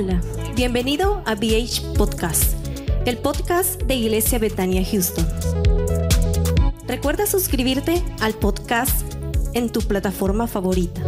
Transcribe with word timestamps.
Hola, 0.00 0.20
bienvenido 0.54 1.24
a 1.26 1.34
BH 1.34 1.96
Podcast, 1.96 2.54
el 3.04 3.16
podcast 3.18 3.82
de 3.82 3.96
Iglesia 3.96 4.38
Betania 4.38 4.84
Houston. 4.84 5.26
Recuerda 6.86 7.26
suscribirte 7.26 8.00
al 8.20 8.34
podcast 8.34 9.12
en 9.54 9.72
tu 9.72 9.80
plataforma 9.80 10.46
favorita. 10.46 11.02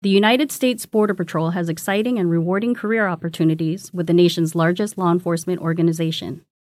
The 0.00 0.08
United 0.08 0.50
States 0.50 0.86
Border 0.86 1.12
Patrol 1.12 1.50
has 1.50 1.68
exciting 1.68 2.18
and 2.18 2.30
rewarding 2.30 2.72
career 2.72 3.06
opportunities 3.06 3.90
with 3.92 4.06
the 4.06 4.14
nation's 4.14 4.54
largest 4.54 4.96
law 4.96 5.12
enforcement 5.12 5.60
organization. 5.60 6.40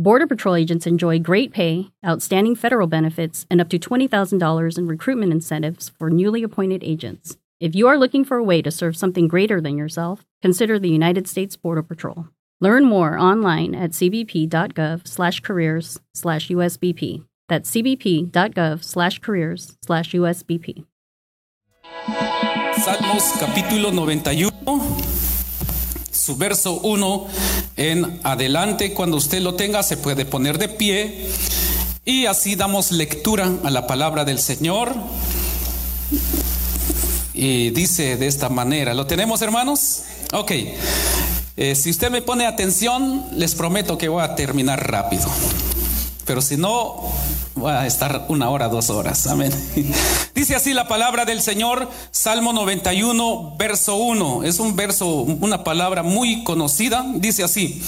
Border 0.00 0.28
Patrol 0.28 0.54
agents 0.54 0.86
enjoy 0.86 1.18
great 1.18 1.50
pay, 1.52 1.90
outstanding 2.06 2.54
federal 2.54 2.86
benefits, 2.86 3.46
and 3.50 3.60
up 3.60 3.68
to 3.70 3.80
$20,000 3.80 4.78
in 4.78 4.86
recruitment 4.86 5.32
incentives 5.32 5.88
for 5.98 6.08
newly 6.08 6.44
appointed 6.44 6.84
agents. 6.84 7.36
If 7.58 7.74
you 7.74 7.88
are 7.88 7.98
looking 7.98 8.24
for 8.24 8.36
a 8.36 8.44
way 8.44 8.62
to 8.62 8.70
serve 8.70 8.96
something 8.96 9.26
greater 9.26 9.60
than 9.60 9.76
yourself, 9.76 10.24
consider 10.40 10.78
the 10.78 10.88
United 10.88 11.26
States 11.26 11.56
Border 11.56 11.82
Patrol. 11.82 12.28
Learn 12.60 12.84
more 12.84 13.18
online 13.18 13.74
at 13.74 13.90
cbp.gov 13.90 15.08
slash 15.08 15.40
careers 15.40 15.98
slash 16.14 16.46
USBP. 16.46 17.24
That's 17.48 17.68
cbp.gov 17.68 18.84
slash 18.84 19.18
careers 19.18 19.76
slash 19.84 20.12
USBP. 20.12 20.84
Salmos 22.78 23.32
capítulo 23.42 23.92
91, 23.92 24.46
su 26.18 26.36
verso 26.36 26.80
1 26.80 27.26
en 27.76 28.20
adelante. 28.24 28.92
Cuando 28.92 29.16
usted 29.16 29.40
lo 29.40 29.54
tenga, 29.54 29.82
se 29.82 29.96
puede 29.96 30.24
poner 30.24 30.58
de 30.58 30.68
pie. 30.68 31.28
Y 32.04 32.26
así 32.26 32.56
damos 32.56 32.90
lectura 32.90 33.50
a 33.64 33.70
la 33.70 33.86
palabra 33.86 34.24
del 34.24 34.38
Señor. 34.38 34.94
Y 37.34 37.70
dice 37.70 38.16
de 38.16 38.26
esta 38.26 38.48
manera, 38.48 38.94
¿lo 38.94 39.06
tenemos 39.06 39.42
hermanos? 39.42 40.02
Ok. 40.32 40.52
Eh, 41.56 41.74
si 41.74 41.90
usted 41.90 42.10
me 42.10 42.22
pone 42.22 42.46
atención, 42.46 43.26
les 43.32 43.54
prometo 43.54 43.98
que 43.98 44.08
voy 44.08 44.22
a 44.22 44.34
terminar 44.34 44.90
rápido. 44.90 45.28
Pero 46.24 46.42
si 46.42 46.56
no, 46.56 47.12
voy 47.58 47.72
a 47.72 47.86
estar 47.86 48.26
una 48.28 48.48
hora, 48.50 48.68
dos 48.68 48.90
horas. 48.90 49.26
Amén. 49.26 49.52
Dice 50.34 50.54
así 50.54 50.72
la 50.72 50.88
palabra 50.88 51.24
del 51.24 51.42
Señor, 51.42 51.88
Salmo 52.10 52.52
91, 52.52 53.56
verso 53.58 53.96
1. 53.96 54.44
Es 54.44 54.60
un 54.60 54.76
verso, 54.76 55.06
una 55.06 55.64
palabra 55.64 56.02
muy 56.02 56.44
conocida. 56.44 57.04
Dice 57.14 57.44
así, 57.44 57.82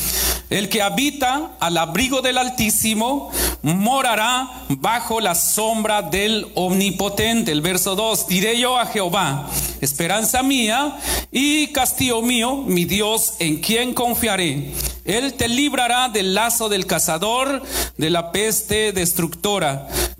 el 0.50 0.68
que 0.68 0.82
habita 0.82 1.52
al 1.60 1.78
abrigo 1.78 2.20
del 2.22 2.38
Altísimo 2.38 3.30
morará 3.62 4.64
bajo 4.68 5.20
la 5.20 5.34
sombra 5.34 6.02
del 6.02 6.48
Omnipotente. 6.54 7.52
El 7.52 7.60
verso 7.60 7.94
2, 7.94 8.26
diré 8.26 8.58
yo 8.58 8.78
a 8.78 8.86
Jehová, 8.86 9.48
esperanza 9.80 10.42
mía 10.42 10.98
y 11.30 11.68
castillo 11.68 12.20
mío, 12.22 12.56
mi 12.66 12.84
Dios, 12.84 13.34
en 13.38 13.58
quien 13.60 13.94
confiaré. 13.94 14.72
Él 15.04 15.34
te 15.34 15.48
librará 15.48 16.08
del 16.08 16.34
lazo 16.34 16.68
del 16.68 16.86
cazador, 16.86 17.62
de 17.96 18.10
la 18.10 18.32
peste 18.32 18.92
destructora. 18.92 19.59
啊。 19.64 20.19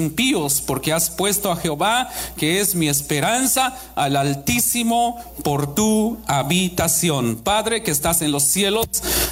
impíos, 0.00 0.60
porque 0.60 0.92
has 0.92 1.10
puesto 1.10 1.52
a 1.52 1.56
Jehová, 1.56 2.08
que 2.36 2.60
es 2.60 2.74
mi 2.74 2.88
esperanza, 2.88 3.78
al 3.94 4.16
Altísimo 4.16 5.18
por 5.44 5.74
tu 5.74 6.18
habitación. 6.26 7.36
Padre 7.36 7.82
que 7.82 7.92
estás 7.92 8.22
en 8.22 8.32
los 8.32 8.42
cielos, 8.42 8.86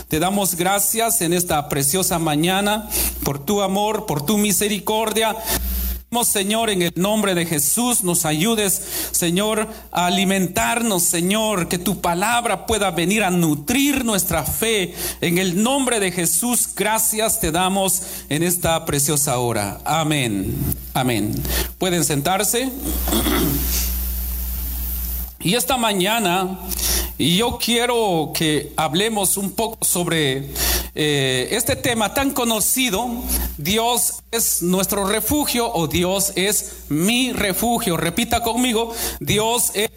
te 0.08 0.20
damos 0.20 0.54
gracias 0.54 1.20
en 1.20 1.32
esta 1.32 1.68
preciosa 1.68 2.18
mañana 2.18 2.88
por 3.24 3.38
tu 3.38 3.62
amor, 3.62 4.06
por 4.06 4.24
tu 4.24 4.38
misericordia. 4.38 5.36
Señor, 6.24 6.70
en 6.70 6.82
el 6.82 6.92
nombre 6.96 7.34
de 7.34 7.46
Jesús, 7.46 8.02
nos 8.02 8.24
ayudes, 8.24 8.82
Señor, 9.12 9.68
a 9.92 10.06
alimentarnos, 10.06 11.02
Señor, 11.02 11.68
que 11.68 11.78
tu 11.78 12.00
palabra 12.00 12.66
pueda 12.66 12.90
venir 12.90 13.22
a 13.22 13.30
nutrir 13.30 14.04
nuestra 14.04 14.44
fe. 14.44 14.94
En 15.20 15.38
el 15.38 15.62
nombre 15.62 16.00
de 16.00 16.10
Jesús, 16.10 16.68
gracias 16.74 17.40
te 17.40 17.52
damos 17.52 18.02
en 18.28 18.42
esta 18.42 18.84
preciosa 18.84 19.38
hora. 19.38 19.80
Amén. 19.84 20.56
Amén. 20.94 21.32
Pueden 21.78 22.04
sentarse. 22.04 22.70
Y 25.40 25.54
esta 25.54 25.76
mañana 25.76 26.58
yo 27.18 27.58
quiero 27.58 28.32
que 28.34 28.72
hablemos 28.76 29.36
un 29.36 29.52
poco 29.52 29.84
sobre 29.84 30.50
eh, 30.94 31.48
este 31.52 31.76
tema 31.76 32.14
tan 32.14 32.32
conocido, 32.32 33.08
Dios 33.56 34.22
es 34.30 34.62
nuestro 34.62 35.06
refugio 35.06 35.70
o 35.72 35.86
Dios 35.86 36.32
es 36.36 36.84
mi 36.88 37.32
refugio. 37.32 37.96
Repita 37.96 38.42
conmigo, 38.42 38.92
Dios 39.20 39.70
es 39.74 39.90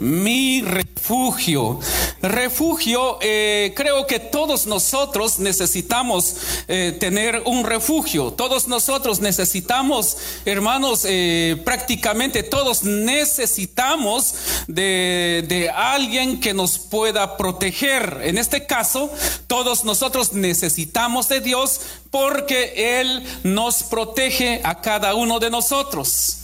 mi 0.00 0.62
refugio. 0.62 1.78
Refugio, 2.20 3.18
eh, 3.20 3.72
creo 3.76 4.06
que 4.06 4.18
todos 4.20 4.66
nosotros 4.66 5.38
necesitamos 5.38 6.36
eh, 6.68 6.96
tener 6.98 7.42
un 7.46 7.64
refugio. 7.64 8.32
Todos 8.32 8.68
nosotros 8.68 9.20
necesitamos, 9.20 10.16
hermanos, 10.44 11.04
eh, 11.04 11.60
prácticamente 11.64 12.42
todos 12.42 12.84
necesitamos 12.84 14.34
de, 14.68 15.44
de 15.48 15.70
alguien 15.70 16.40
que 16.40 16.54
nos 16.54 16.78
pueda 16.78 17.36
proteger. 17.36 18.20
En 18.22 18.38
este 18.38 18.66
caso, 18.66 19.10
todos 19.46 19.84
nosotros 19.84 20.32
necesitamos 20.32 21.28
de 21.28 21.40
Dios 21.40 21.80
porque 22.10 23.00
Él 23.00 23.24
nos 23.42 23.82
protege 23.82 24.60
a 24.64 24.80
cada 24.80 25.14
uno 25.14 25.40
de 25.40 25.50
nosotros. 25.50 26.38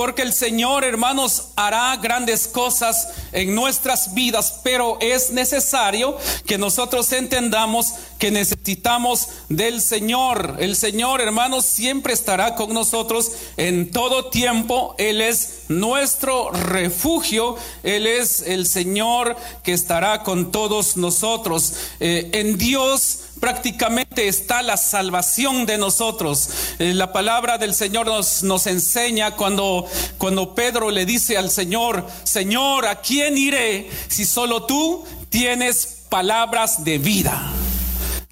Porque 0.00 0.22
el 0.22 0.32
Señor, 0.32 0.82
hermanos, 0.82 1.48
hará 1.56 1.94
grandes 1.96 2.48
cosas 2.48 3.08
en 3.32 3.54
nuestras 3.54 4.14
vidas, 4.14 4.60
pero 4.64 4.96
es 4.98 5.30
necesario 5.30 6.16
que 6.46 6.56
nosotros 6.56 7.12
entendamos 7.12 7.92
que 8.20 8.30
necesitamos 8.30 9.28
del 9.48 9.80
Señor. 9.80 10.58
El 10.60 10.76
Señor, 10.76 11.22
hermanos, 11.22 11.64
siempre 11.64 12.12
estará 12.12 12.54
con 12.54 12.72
nosotros 12.74 13.32
en 13.56 13.90
todo 13.90 14.26
tiempo. 14.26 14.94
Él 14.98 15.22
es 15.22 15.62
nuestro 15.68 16.50
refugio. 16.50 17.56
Él 17.82 18.06
es 18.06 18.42
el 18.42 18.66
Señor 18.66 19.36
que 19.64 19.72
estará 19.72 20.22
con 20.22 20.52
todos 20.52 20.98
nosotros. 20.98 21.72
Eh, 21.98 22.28
en 22.34 22.58
Dios 22.58 23.20
prácticamente 23.40 24.28
está 24.28 24.60
la 24.60 24.76
salvación 24.76 25.64
de 25.64 25.78
nosotros. 25.78 26.50
Eh, 26.78 26.92
la 26.92 27.14
palabra 27.14 27.56
del 27.56 27.74
Señor 27.74 28.06
nos, 28.06 28.42
nos 28.42 28.66
enseña 28.66 29.34
cuando, 29.34 29.86
cuando 30.18 30.54
Pedro 30.54 30.90
le 30.90 31.06
dice 31.06 31.38
al 31.38 31.50
Señor, 31.50 32.06
Señor, 32.24 32.86
¿a 32.86 33.00
quién 33.00 33.38
iré 33.38 33.90
si 34.08 34.26
solo 34.26 34.66
tú 34.66 35.06
tienes 35.30 36.04
palabras 36.10 36.84
de 36.84 36.98
vida? 36.98 37.50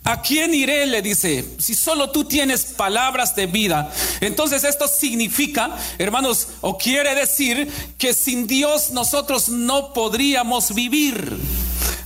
¿A 0.09 0.23
quién 0.23 0.55
iré? 0.55 0.87
Le 0.87 1.03
dice, 1.03 1.45
si 1.59 1.75
solo 1.75 2.09
tú 2.09 2.25
tienes 2.25 2.65
palabras 2.65 3.37
de 3.37 3.45
vida. 3.45 3.93
Entonces 4.23 4.65
esto 4.65 4.89
significa, 4.89 5.77
hermanos, 5.99 6.49
o 6.63 6.79
quiere 6.79 7.15
decir 7.15 7.71
que 7.99 8.15
sin 8.15 8.47
Dios 8.47 8.89
nosotros 8.89 9.51
no 9.51 9.93
podríamos 9.93 10.75
vivir. 10.75 11.37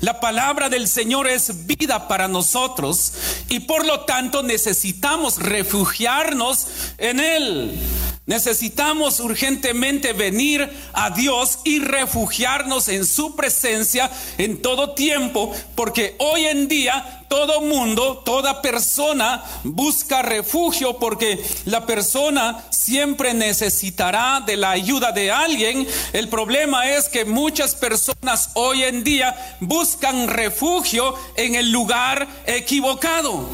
La 0.01 0.19
palabra 0.19 0.69
del 0.69 0.89
Señor 0.89 1.29
es 1.29 1.69
vida 1.69 2.09
para 2.09 2.27
nosotros 2.27 3.13
y 3.49 3.61
por 3.61 3.87
lo 3.87 4.01
tanto 4.01 4.43
necesitamos 4.43 5.39
refugiarnos 5.39 6.67
en 6.99 7.21
Él. 7.21 7.79
Necesitamos 8.25 9.19
urgentemente 9.19 10.13
venir 10.13 10.71
a 10.93 11.11
Dios 11.11 11.59
y 11.65 11.81
refugiarnos 11.81 12.87
en 12.87 13.05
su 13.05 13.35
presencia 13.35 14.09
en 14.39 14.63
todo 14.63 14.95
tiempo, 14.95 15.53
porque 15.75 16.15
hoy 16.21 16.47
en 16.47 16.69
día 16.69 17.25
todo 17.29 17.63
mundo, 17.63 18.23
toda 18.25 18.63
persona 18.63 19.43
busca 19.65 20.23
refugio 20.23 20.99
porque 20.99 21.43
la 21.65 21.85
persona 21.85 22.65
siempre 22.71 23.35
necesitará 23.35 24.41
de 24.47 24.57
la 24.57 24.71
ayuda 24.71 25.11
de 25.11 25.33
alguien. 25.33 25.89
El 26.13 26.29
problema 26.29 26.89
es 26.91 27.09
que 27.09 27.25
muchas 27.25 27.75
personas 27.75 28.51
hoy 28.55 28.85
en 28.85 29.03
día 29.03 29.57
buscan 29.59 30.29
refugio 30.29 31.15
en 31.35 31.57
el 31.57 31.73
lugar 31.73 32.29
equivocado. 32.47 33.49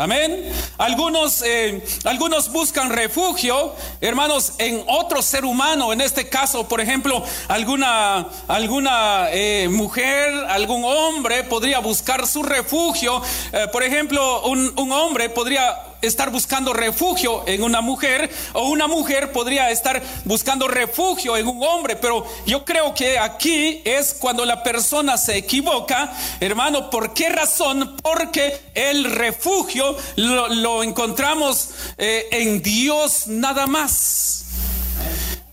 Amén. 0.00 0.48
Algunos, 0.78 1.42
eh, 1.42 1.82
algunos 2.04 2.52
buscan 2.52 2.90
refugio, 2.90 3.74
hermanos, 4.00 4.52
en 4.58 4.84
otro 4.86 5.20
ser 5.22 5.44
humano. 5.44 5.92
En 5.92 6.00
este 6.00 6.28
caso, 6.28 6.68
por 6.68 6.80
ejemplo, 6.80 7.24
alguna, 7.48 8.28
alguna 8.46 9.26
eh, 9.32 9.66
mujer, 9.68 10.32
algún 10.50 10.84
hombre 10.84 11.42
podría 11.42 11.80
buscar 11.80 12.28
su 12.28 12.44
refugio. 12.44 13.20
Eh, 13.52 13.66
por 13.72 13.82
ejemplo, 13.82 14.42
un, 14.42 14.72
un 14.76 14.92
hombre 14.92 15.30
podría 15.30 15.74
estar 16.02 16.30
buscando 16.30 16.72
refugio 16.72 17.46
en 17.46 17.62
una 17.62 17.80
mujer 17.80 18.30
o 18.52 18.68
una 18.68 18.86
mujer 18.86 19.32
podría 19.32 19.70
estar 19.70 20.02
buscando 20.24 20.68
refugio 20.68 21.36
en 21.36 21.46
un 21.46 21.62
hombre, 21.62 21.96
pero 21.96 22.26
yo 22.46 22.64
creo 22.64 22.94
que 22.94 23.18
aquí 23.18 23.82
es 23.84 24.14
cuando 24.14 24.44
la 24.44 24.62
persona 24.62 25.16
se 25.16 25.36
equivoca, 25.36 26.12
hermano, 26.40 26.90
¿por 26.90 27.14
qué 27.14 27.28
razón? 27.28 27.96
Porque 28.02 28.60
el 28.74 29.04
refugio 29.04 29.96
lo, 30.16 30.82
encontramos 30.82 31.70
eh, 31.96 32.28
en 32.30 32.62
Dios 32.62 33.26
nada 33.26 33.66
más. 33.66 34.27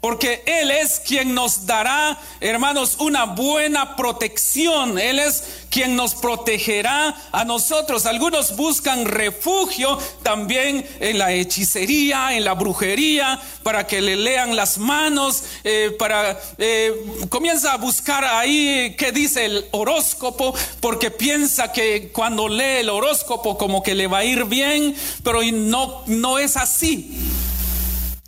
Porque 0.06 0.44
Él 0.46 0.70
es 0.70 1.00
quien 1.00 1.34
nos 1.34 1.66
dará, 1.66 2.20
hermanos, 2.40 2.98
una 3.00 3.26
buena 3.26 3.96
protección. 3.96 5.00
Él 5.00 5.18
es 5.18 5.44
quien 5.72 5.96
nos 5.96 6.14
protegerá 6.14 7.16
a 7.32 7.44
nosotros. 7.44 8.06
Algunos 8.06 8.56
buscan 8.56 9.06
refugio 9.06 9.98
también 10.22 10.88
en 11.00 11.18
la 11.18 11.34
hechicería, 11.34 12.38
en 12.38 12.44
la 12.44 12.54
brujería, 12.54 13.42
para 13.64 13.88
que 13.88 14.00
le 14.00 14.16
lean 14.16 14.56
las 14.56 14.78
manos, 14.78 15.44
eh, 15.64 15.96
para 15.98 16.40
eh, 16.60 16.94
comienza 17.30 17.74
a 17.74 17.78
buscar 17.78 18.24
ahí 18.26 18.96
qué 19.00 19.12
dice 19.12 19.46
el 19.46 19.66
horóscopo, 19.72 20.54
porque 20.82 21.10
piensa 21.10 21.72
que 21.72 22.12
cuando 22.14 22.48
lee 22.48 22.82
el 22.82 22.90
horóscopo 22.90 23.58
como 23.58 23.82
que 23.82 23.96
le 23.96 24.06
va 24.06 24.20
a 24.20 24.26
ir 24.26 24.46
bien, 24.46 24.96
pero 25.24 25.42
no, 25.52 26.04
no 26.06 26.38
es 26.38 26.58
así. 26.58 27.42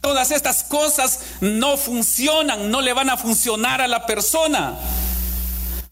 Todas 0.07 0.31
estas 0.31 0.63
cosas 0.63 1.19
no 1.41 1.75
funcionan, 1.75 2.71
no 2.71 2.79
le 2.79 2.93
van 2.93 3.09
a 3.09 3.17
funcionar 3.17 3.81
a 3.81 3.89
la 3.89 4.05
persona. 4.05 4.73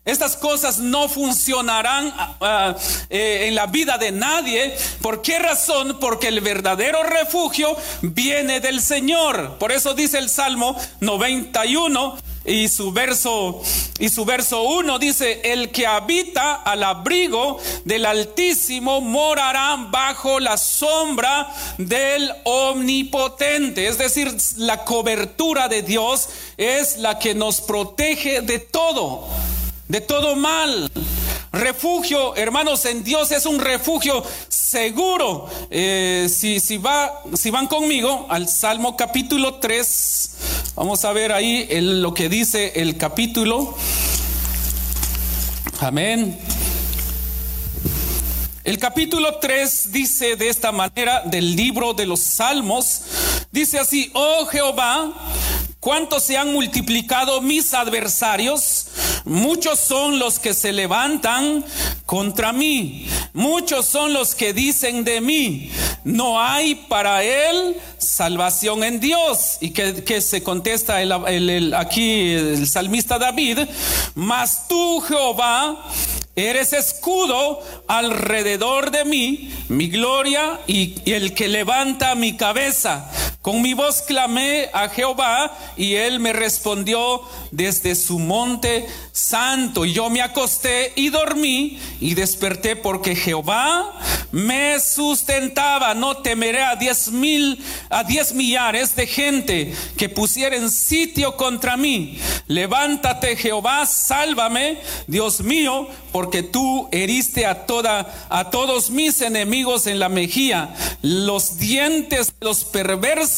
Estas 0.06 0.38
cosas 0.38 0.79
no 0.79 1.09
funcionarán 1.09 2.13
ah, 2.15 2.38
ah, 2.39 2.75
eh, 3.09 3.47
en 3.50 3.56
la 3.56 3.67
vida 3.67 3.97
de 3.97 4.13
nadie. 4.13 4.73
¿Por 5.01 5.21
qué 5.21 5.38
razón? 5.38 5.97
Porque 6.00 6.29
el 6.29 6.39
verdadero 6.39 7.03
refugio 7.03 7.75
viene 8.01 8.62
del 8.62 8.81
Señor. 8.81 9.57
Por 9.57 9.73
eso 9.73 9.94
dice 9.94 10.18
el 10.18 10.29
Salmo 10.29 10.79
91 11.01 12.18
y 12.45 12.68
su 12.68 12.92
verso 12.92 13.62
y 13.97 14.09
su 14.09 14.25
verso 14.25 14.62
1 14.63 15.00
dice, 15.00 15.42
"El 15.44 15.71
que 15.71 15.88
habita 15.88 16.56
al 16.56 16.83
abrigo 16.83 17.57
del 17.86 18.06
Altísimo 18.06 19.01
morará 19.01 19.88
bajo 19.89 20.39
la 20.39 20.57
sombra 20.57 21.53
del 21.77 22.31
Omnipotente." 22.44 23.88
Es 23.88 23.97
decir, 23.97 24.36
la 24.57 24.83
cobertura 24.83 25.68
de 25.68 25.81
Dios 25.81 26.30
es 26.57 26.97
la 26.97 27.19
que 27.19 27.33
nos 27.33 27.62
protege 27.62 28.42
de 28.42 28.59
todo 28.59 29.27
de 29.87 30.01
todo 30.01 30.35
mal. 30.35 30.91
Refugio, 31.51 32.35
hermanos, 32.35 32.85
en 32.85 33.03
Dios 33.03 33.31
es 33.31 33.45
un 33.45 33.59
refugio 33.59 34.23
seguro. 34.49 35.49
Eh, 35.69 36.27
si, 36.29 36.59
si, 36.59 36.77
va, 36.77 37.23
si 37.33 37.49
van 37.49 37.67
conmigo 37.67 38.27
al 38.29 38.49
Salmo 38.49 38.97
capítulo 38.97 39.55
3, 39.55 40.29
vamos 40.75 41.05
a 41.05 41.13
ver 41.13 41.31
ahí 41.31 41.67
lo 41.81 42.13
que 42.13 42.27
dice 42.27 42.73
el 42.75 42.97
capítulo. 42.97 43.75
Amén. 45.79 46.37
El 48.65 48.79
capítulo 48.79 49.37
3 49.37 49.91
dice 49.91 50.35
de 50.35 50.49
esta 50.49 50.71
manera 50.71 51.21
del 51.25 51.55
libro 51.55 51.93
de 51.93 52.07
los 52.07 52.19
Salmos, 52.19 53.03
dice 53.51 53.77
así, 53.77 54.09
oh 54.13 54.47
Jehová, 54.47 55.13
cuánto 55.79 56.19
se 56.19 56.35
han 56.35 56.51
multiplicado 56.51 57.41
mis 57.41 57.75
adversarios 57.75 58.84
Muchos 59.25 59.80
son 59.80 60.19
los 60.19 60.39
que 60.39 60.54
se 60.54 60.72
levantan 60.72 61.66
contra 62.06 62.54
mí. 62.54 63.07
Muchos 63.33 63.88
son 63.88 64.13
los 64.13 64.36
que 64.36 64.54
dicen 64.54 65.04
de 65.04 65.19
mí, 65.19 65.72
no 66.04 66.39
hay 66.39 66.75
para 66.75 67.24
él 67.24 67.75
salvación 67.98 68.83
en 68.83 69.00
Dios. 69.00 69.57
Y 69.60 69.72
que, 69.72 70.22
se 70.22 70.44
contesta 70.44 70.98
aquí 71.77 72.33
el 72.33 72.68
salmista 72.68 73.19
David, 73.19 73.60
mas 74.13 74.68
tú 74.68 75.01
Jehová 75.01 75.92
Eres 76.38 76.74
escudo 76.74 77.62
alrededor 77.88 78.92
de 78.92 79.06
mí, 79.06 79.54
mi 79.69 79.88
gloria 79.88 80.60
y, 80.68 80.94
el 81.10 81.33
que 81.33 81.48
levanta 81.48 82.13
mi 82.16 82.36
cabeza. 82.36 83.10
Con 83.45 83.62
mi 83.62 83.75
voz 83.75 84.01
clamé 84.01 84.71
a 84.74 84.89
Jehová 84.89 85.56
y 85.77 85.94
él 85.94 86.19
me 86.19 86.33
respondió 86.33 87.21
desde 87.51 87.94
su 87.94 88.18
monte 88.18 88.88
santo. 89.12 89.86
Yo 89.86 90.09
me 90.09 90.24
acosté 90.24 90.94
y 90.95 91.09
dormí 91.09 91.80
y 92.00 92.15
desperté 92.15 92.75
porque 92.75 93.15
Jehová 93.15 94.00
me 94.31 94.80
sustentaba. 94.80 95.94
No 95.94 96.18
temeré 96.24 96.63
a 96.63 96.75
diez 96.75 97.12
mil, 97.12 97.63
a 97.92 98.03
diez 98.03 98.33
millares 98.33 98.95
de 98.95 99.06
gente 99.06 99.75
que 99.95 100.09
pusieren 100.09 100.71
sitio 100.71 101.38
contra 101.38 101.77
mí. 101.77 102.18
Levántate 102.47 103.36
Jehová, 103.36 103.86
sálvame, 103.86 104.80
Dios 105.06 105.42
mío, 105.42 105.88
porque 106.12 106.42
tú 106.42 106.89
heriste 106.92 107.45
a 107.45 107.68
toda 107.68 108.27
a 108.27 108.50
todos 108.50 108.89
mis 108.89 109.21
enemigos 109.21 109.86
en 109.86 110.00
la 110.00 110.09
mejilla. 110.09 110.74
Los 111.03 111.59
dientes 111.59 112.33
los 112.39 112.64
perversos 112.64 113.34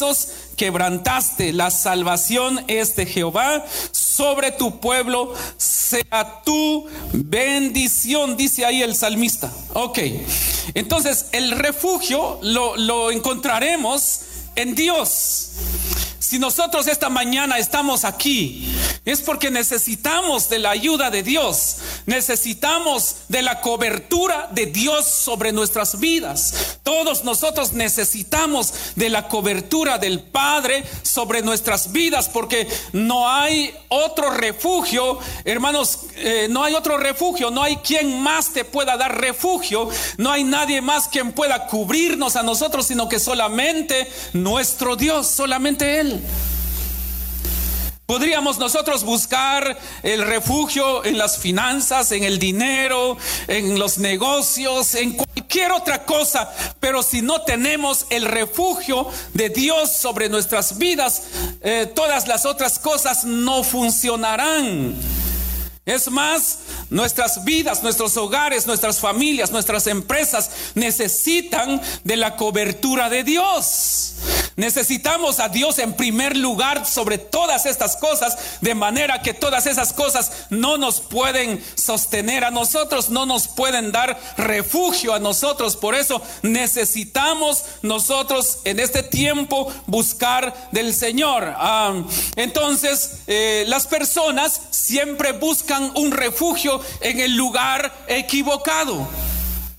quebrantaste. 0.56 1.52
La 1.52 1.70
salvación 1.70 2.64
es 2.68 2.96
de 2.96 3.06
Jehová 3.06 3.64
sobre 3.92 4.52
tu 4.52 4.80
pueblo, 4.80 5.32
sea 5.56 6.42
tu 6.44 6.86
bendición, 7.12 8.36
dice 8.36 8.64
ahí 8.64 8.82
el 8.82 8.94
salmista. 8.94 9.52
Ok, 9.74 9.98
entonces 10.74 11.26
el 11.32 11.52
refugio 11.52 12.38
lo, 12.42 13.10
encontraremos 13.10 14.20
en 14.56 14.74
Dios. 14.74 15.47
Si 16.28 16.38
nosotros 16.38 16.86
esta 16.88 17.08
mañana 17.08 17.56
estamos 17.56 18.04
aquí, 18.04 18.68
es 19.06 19.22
porque 19.22 19.50
necesitamos 19.50 20.50
de 20.50 20.58
la 20.58 20.68
ayuda 20.68 21.08
de 21.10 21.22
Dios, 21.22 21.76
necesitamos 22.04 23.16
de 23.28 23.40
la 23.40 23.62
cobertura 23.62 24.46
de 24.52 24.66
Dios 24.66 25.06
sobre 25.06 25.52
nuestras 25.52 25.98
vidas. 25.98 26.78
Todos 26.82 27.24
nosotros 27.24 27.72
necesitamos 27.72 28.74
de 28.96 29.08
la 29.08 29.28
cobertura 29.28 29.96
del 29.96 30.20
Padre 30.20 30.84
sobre 31.02 31.40
nuestras 31.40 31.92
vidas, 31.92 32.28
porque 32.28 32.68
no 32.92 33.30
hay 33.30 33.74
otro 33.88 34.28
refugio, 34.28 35.18
hermanos, 35.46 36.00
eh, 36.16 36.46
no 36.50 36.62
hay 36.62 36.74
otro 36.74 36.98
refugio, 36.98 37.50
no 37.50 37.62
hay 37.62 37.76
quien 37.76 38.20
más 38.20 38.52
te 38.52 38.66
pueda 38.66 38.98
dar 38.98 39.18
refugio, 39.18 39.88
no 40.18 40.30
hay 40.30 40.44
nadie 40.44 40.82
más 40.82 41.08
quien 41.08 41.32
pueda 41.32 41.66
cubrirnos 41.68 42.36
a 42.36 42.42
nosotros, 42.42 42.86
sino 42.86 43.08
que 43.08 43.18
solamente 43.18 44.12
nuestro 44.34 44.94
Dios, 44.96 45.26
Él. 46.00 46.20
Podríamos 48.06 48.58
nosotros 48.58 49.04
buscar 49.04 49.78
el 50.02 50.22
refugio 50.22 51.04
en 51.04 51.18
las 51.18 51.36
finanzas, 51.36 52.10
en 52.12 52.24
el 52.24 52.38
dinero, 52.38 53.18
en 53.48 53.78
los 53.78 53.98
negocios, 53.98 54.94
en 54.94 55.12
cualquier 55.12 55.72
otra 55.72 56.06
cosa, 56.06 56.50
pero 56.80 57.02
si 57.02 57.20
no 57.20 57.42
tenemos 57.42 58.06
el 58.08 58.24
refugio 58.24 59.08
de 59.34 59.50
Dios 59.50 59.92
sobre 59.92 60.30
nuestras 60.30 60.78
vidas, 60.78 61.24
eh, 61.60 61.90
todas 61.94 62.26
las 62.28 62.46
otras 62.46 62.78
cosas 62.78 63.24
no 63.24 63.62
funcionarán. 63.62 64.94
Es 65.84 66.10
más, 66.10 66.60
nuestras 66.90 67.44
vidas, 67.44 67.82
nuestros 67.82 68.16
hogares, 68.16 68.66
nuestras 68.66 68.98
familias, 68.98 69.50
nuestras 69.50 69.86
empresas 69.86 70.50
necesitan 70.74 71.80
de 72.04 72.16
la 72.16 72.36
cobertura 72.36 73.08
de 73.08 73.24
Dios. 73.24 74.14
Necesitamos 74.56 75.38
a 75.38 75.48
Dios 75.48 75.78
en 75.78 75.92
primer 75.92 76.36
lugar 76.36 76.84
sobre 76.84 77.16
todas 77.16 77.64
estas 77.64 77.96
cosas, 77.96 78.36
de 78.60 78.74
manera 78.74 79.22
que 79.22 79.32
todas 79.32 79.66
esas 79.66 79.92
cosas 79.92 80.32
no 80.50 80.78
nos 80.78 81.00
pueden 81.00 81.64
sostener 81.76 82.44
a 82.44 82.50
nosotros, 82.50 83.08
no 83.08 83.24
nos 83.24 83.46
pueden 83.46 83.92
dar 83.92 84.20
refugio 84.36 85.14
a 85.14 85.20
nosotros. 85.20 85.76
Por 85.76 85.94
eso 85.94 86.20
necesitamos 86.42 87.62
nosotros 87.82 88.58
en 88.64 88.80
este 88.80 89.04
tiempo 89.04 89.72
buscar 89.86 90.68
del 90.72 90.92
Señor. 90.92 91.54
Ah, 91.56 92.02
entonces, 92.34 93.18
eh, 93.28 93.64
las 93.68 93.86
personas 93.86 94.60
siempre 94.70 95.32
buscan 95.32 95.92
un 95.94 96.10
refugio 96.10 96.77
en 97.00 97.20
el 97.20 97.36
lugar 97.36 98.04
equivocado. 98.08 99.08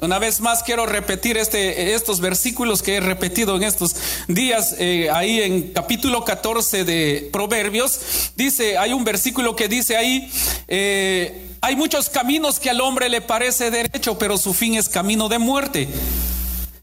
Una 0.01 0.17
vez 0.17 0.39
más 0.39 0.63
quiero 0.63 0.85
repetir 0.85 1.35
este, 1.35 1.93
estos 1.93 2.21
versículos 2.21 2.81
que 2.81 2.95
he 2.95 2.99
repetido 3.01 3.57
en 3.57 3.63
estos 3.63 3.97
días, 4.29 4.75
eh, 4.79 5.09
ahí 5.11 5.41
en 5.41 5.73
capítulo 5.73 6.23
14 6.23 6.85
de 6.85 7.29
Proverbios, 7.33 8.31
dice, 8.37 8.77
hay 8.77 8.93
un 8.93 9.03
versículo 9.03 9.57
que 9.57 9.67
dice 9.67 9.97
ahí, 9.97 10.31
eh, 10.69 11.49
hay 11.59 11.75
muchos 11.75 12.09
caminos 12.09 12.61
que 12.61 12.69
al 12.69 12.79
hombre 12.79 13.09
le 13.09 13.19
parece 13.19 13.71
derecho, 13.71 14.17
pero 14.17 14.37
su 14.37 14.53
fin 14.53 14.75
es 14.75 14.87
camino 14.87 15.27
de 15.27 15.37
muerte. 15.37 15.89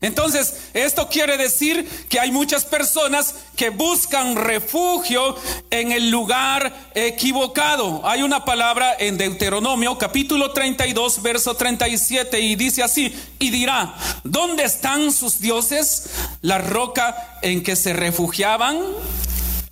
Entonces, 0.01 0.69
esto 0.75 1.09
quiere 1.09 1.37
decir 1.37 1.89
que 2.09 2.21
hay 2.21 2.31
muchas 2.31 2.65
personas 2.65 3.35
que 3.57 3.71
buscan 3.71 4.37
refugio 4.37 5.37
en 5.71 5.93
el 5.93 6.11
lugar 6.11 6.91
equivocado. 6.95 8.07
Hay 8.07 8.23
una 8.23 8.45
palabra 8.45 8.95
en 8.99 9.17
Deuteronomio 9.17 9.97
capítulo 9.97 10.53
32, 10.53 11.23
verso 11.23 11.55
37 11.55 12.41
y 12.41 12.57
dice 12.57 12.83
así, 12.83 13.15
y 13.39 13.51
dirá, 13.51 13.95
¿dónde 14.23 14.65
están 14.65 15.13
sus 15.13 15.41
dioses? 15.41 16.11
La 16.43 16.59
roca 16.59 17.39
en 17.43 17.63
que 17.63 17.75
se 17.75 17.93
refugiaban. 17.93 18.79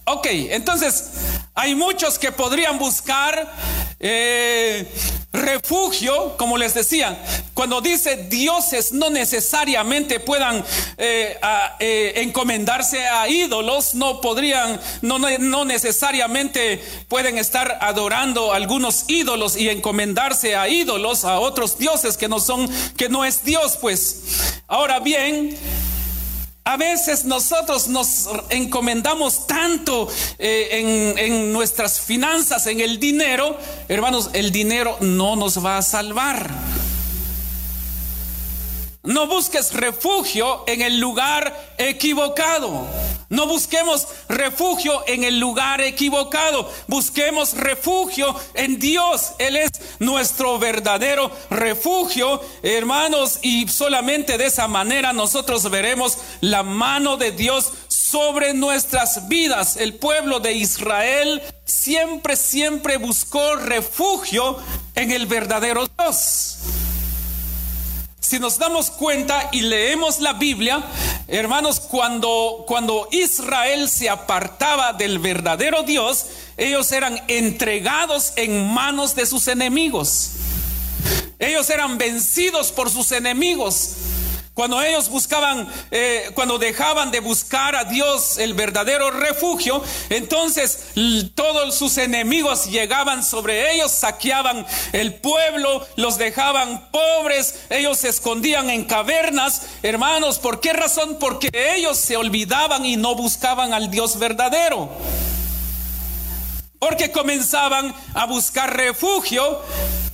Ok, 0.07 0.26
entonces 0.31 1.11
hay 1.54 1.75
muchos 1.75 2.19
que 2.19 2.33
podrían 2.33 2.78
buscar 2.78 3.52
eh, 4.01 4.87
refugio, 5.33 6.37
como 6.37 6.57
les 6.57 6.75
decía, 6.75 7.19
cuando 7.55 7.81
dice 7.81 8.29
dioses 8.29 8.93
no 8.93 9.11
necesariamente 9.11 10.21
puedan 10.21 10.65
eh, 10.97 11.39
eh, 11.81 12.13
encomendarse 12.17 13.07
a 13.07 13.29
ídolos, 13.29 13.95
no 13.95 14.21
podrían, 14.21 14.81
no, 15.03 15.19
no 15.19 15.65
necesariamente 15.65 16.83
pueden 17.09 17.39
estar 17.39 17.79
adorando 17.81 18.53
algunos 18.53 19.05
ídolos 19.09 19.57
y 19.57 19.69
encomendarse 19.69 20.57
a 20.57 20.69
ídolos, 20.69 21.25
a 21.25 21.41
otros 21.41 21.79
dioses 21.79 22.17
que 22.17 22.29
no 22.29 22.41
son, 22.41 22.69
que 22.97 23.09
no 23.09 23.25
es 23.25 23.45
Dios, 23.45 23.77
pues. 23.81 24.63
Ahora 24.67 25.01
bien, 25.01 25.57
a 26.66 26.76
veces 26.78 27.25
nosotros 27.26 27.88
nos 27.88 28.28
encomendamos 28.49 29.47
tanto 29.47 30.09
eh, 30.38 30.68
en, 30.73 31.18
en, 31.18 31.52
nuestras 31.52 32.00
finanzas, 32.00 32.66
en 32.66 32.80
el 32.80 32.99
dinero, 32.99 33.59
hermanos, 33.88 34.30
el 34.33 34.50
dinero 34.50 34.97
no 35.00 35.37
nos 35.37 35.62
va 35.62 35.76
a 35.76 35.83
salvar. 35.83 36.50
No 39.04 39.26
busques 39.26 39.75
refugio 39.75 40.64
en 40.66 40.80
el 40.80 40.99
lugar 40.99 41.75
equivocado. 41.76 42.87
No 43.28 43.46
busquemos 43.46 44.08
refugio 44.30 45.02
en 45.06 45.25
el 45.25 45.38
lugar 45.38 45.82
equivocado. 45.82 46.73
Busquemos 46.87 47.52
refugio 47.52 48.34
en 48.54 48.78
Dios. 48.78 49.32
Él 49.38 49.56
es 49.56 49.73
nuestro 49.99 50.58
verdadero 50.58 51.30
refugio, 51.50 52.40
hermanos. 52.62 53.40
Y 53.42 53.68
solamente 53.68 54.38
de 54.38 54.46
esa 54.46 54.68
manera 54.68 55.12
nosotros 55.12 55.68
veremos 55.70 56.16
la 56.40 56.62
mano 56.62 57.18
de 57.18 57.32
Dios 57.32 57.73
sobre 57.88 58.54
nuestras 58.54 59.28
vidas. 59.28 59.76
El 59.76 59.96
pueblo 59.96 60.40
de 60.40 60.54
Israel 60.54 61.42
siempre, 61.66 62.37
siempre 62.37 62.96
buscó 62.96 63.56
refugio 63.56 64.56
en 64.94 65.11
el 65.12 65.26
verdadero 65.26 65.87
Dios. 65.99 66.84
Si 68.26 68.38
nos 68.38 68.57
damos 68.57 68.90
cuenta 68.90 69.50
y 69.52 69.61
leemos 69.61 70.19
la 70.19 70.33
Biblia, 70.33 70.83
hermanos, 71.28 71.78
cuando, 71.78 72.64
cuando 72.66 73.07
Israel 73.12 73.87
se 73.87 74.09
apartaba 74.09 74.95
del 74.95 75.19
verdadero 75.19 75.83
Dios, 75.83 76.28
ellos 76.57 76.90
eran 76.93 77.23
entregados 77.28 78.33
en 78.37 78.73
manos 78.73 79.14
de 79.14 79.26
sus 79.26 79.47
enemigos. 79.47 80.31
Ellos 81.38 81.69
eran 81.69 81.99
vencidos 81.99 82.73
por 82.73 82.90
sus 82.90 83.12
enemigos. 83.12 83.90
Cuando 84.54 84.80
ellos 84.80 85.08
buscaban, 85.08 85.68
eh, 85.90 86.30
cuando 86.37 86.58
dejaban 86.58 87.11
de 87.11 87.18
buscar 87.18 87.75
a 87.75 87.82
Dios 87.82 88.38
el 88.38 88.54
verdadero 88.54 89.11
refugio, 89.11 89.82
entonces 90.11 90.90
todos 91.34 91.75
sus 91.75 91.99
enemigos 91.99 92.66
llegaban 92.66 93.25
sobre 93.25 93.75
ellos, 93.75 93.90
saqueaban 93.90 94.64
el 94.92 95.14
pueblo, 95.14 95.84
los 95.96 96.18
dejaban 96.18 96.88
pobres, 96.92 97.64
ellos 97.68 97.99
se 97.99 98.11
escondían 98.11 98.70
en 98.70 98.84
cavernas. 98.84 99.62
Hermanos, 99.82 100.38
¿por 100.38 100.61
qué 100.61 100.73
razón? 100.73 101.16
Porque 101.18 101.50
ellos 101.52 101.99
se 101.99 102.16
olvidaban 102.16 102.87
y 102.87 102.96
no 102.96 103.16
buscaban 103.16 103.75
al 103.75 103.90
Dios 103.90 104.20
verdadero. 104.20 104.88
Porque 106.78 107.11
comenzaban 107.11 107.92
a 108.14 108.26
buscar 108.26 108.76
refugio 108.76 109.62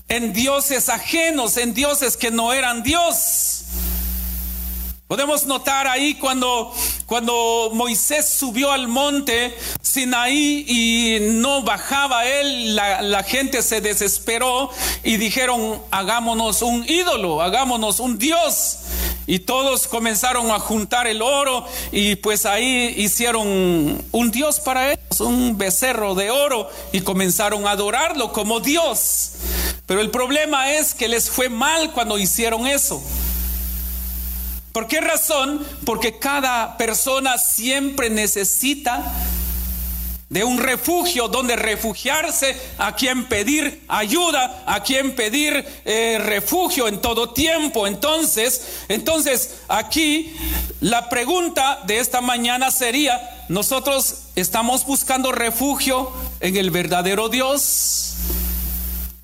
en 0.09 0.33
dioses 0.33 0.89
ajenos, 0.89 1.59
en 1.59 1.75
dioses 1.75 2.17
que 2.17 2.31
no 2.31 2.55
eran 2.55 2.83
Dios. 2.83 3.50
Podemos 5.11 5.45
notar 5.45 5.89
ahí 5.89 6.15
cuando, 6.15 6.73
cuando 7.05 7.71
Moisés 7.75 8.29
subió 8.29 8.71
al 8.71 8.87
monte 8.87 9.59
Sinaí 9.83 10.65
y 10.69 11.19
no 11.33 11.65
bajaba 11.65 12.27
él, 12.27 12.77
la, 12.77 13.03
la, 13.03 13.25
gente 13.25 13.61
se 13.63 13.81
desesperó 13.81 14.71
y 15.03 15.17
dijeron, 15.17 15.83
hagámonos 15.91 16.63
un 16.63 16.89
ídolo, 16.89 17.43
hagámonos 17.43 17.99
un 17.99 18.19
Dios. 18.19 18.79
Y 19.27 19.41
todos 19.41 19.89
comenzaron 19.89 20.53
a 20.53 20.61
juntar 20.61 21.09
el 21.09 21.23
oro 21.23 21.67
y 21.91 22.15
pues 22.15 22.47
ahí 22.47 22.95
hicieron 22.97 24.05
un 24.13 24.31
Dios 24.31 24.61
para 24.61 24.93
ellos, 24.93 25.19
un 25.19 25.59
becerro 25.59 26.15
de 26.15 26.31
oro 26.31 26.71
y 26.93 27.01
comenzaron 27.01 27.67
a 27.67 27.73
adorarlo 27.73 28.33
como 28.33 28.61
Dios. 28.61 29.33
Pero 29.87 30.03
el 30.03 30.11
problema 30.11 30.71
es 30.71 30.95
que 30.95 31.09
les 31.09 31.29
fue 31.29 31.49
mal 31.49 31.93
cuando 31.95 32.17
hicieron 32.17 32.69
eso. 32.69 33.03
¿Por 34.73 34.87
qué 34.87 35.01
razón? 35.01 35.67
Porque 35.85 36.19
cada 36.19 36.77
persona 36.77 37.39
siempre 37.39 38.09
necesita 38.09 39.13
de 40.31 40.45
un 40.45 40.59
refugio 40.59 41.27
donde 41.27 41.57
refugiarse, 41.57 42.57
a 42.79 42.95
quien 42.95 43.25
pedir 43.25 43.83
ayuda, 43.89 44.63
a 44.65 44.81
quien 44.85 45.17
pedir 45.17 45.67
eh, 45.85 46.19
refugio 46.25 46.87
en 46.87 47.01
todo 47.01 47.31
tiempo. 47.31 47.89
Entonces, 47.89 48.85
entonces 48.89 49.57
aquí 49.67 50.33
la 50.81 51.09
pregunta 51.09 51.81
de 51.85 51.99
esta 51.99 52.21
mañana 52.21 52.71
sería, 52.71 53.45
¿nosotros 53.49 54.27
estamos 54.37 54.87
buscando 54.87 55.33
refugio 55.33 56.13
en 56.39 56.57
el 56.57 56.71
verdadero 56.71 57.29
Dios? 57.29 58.10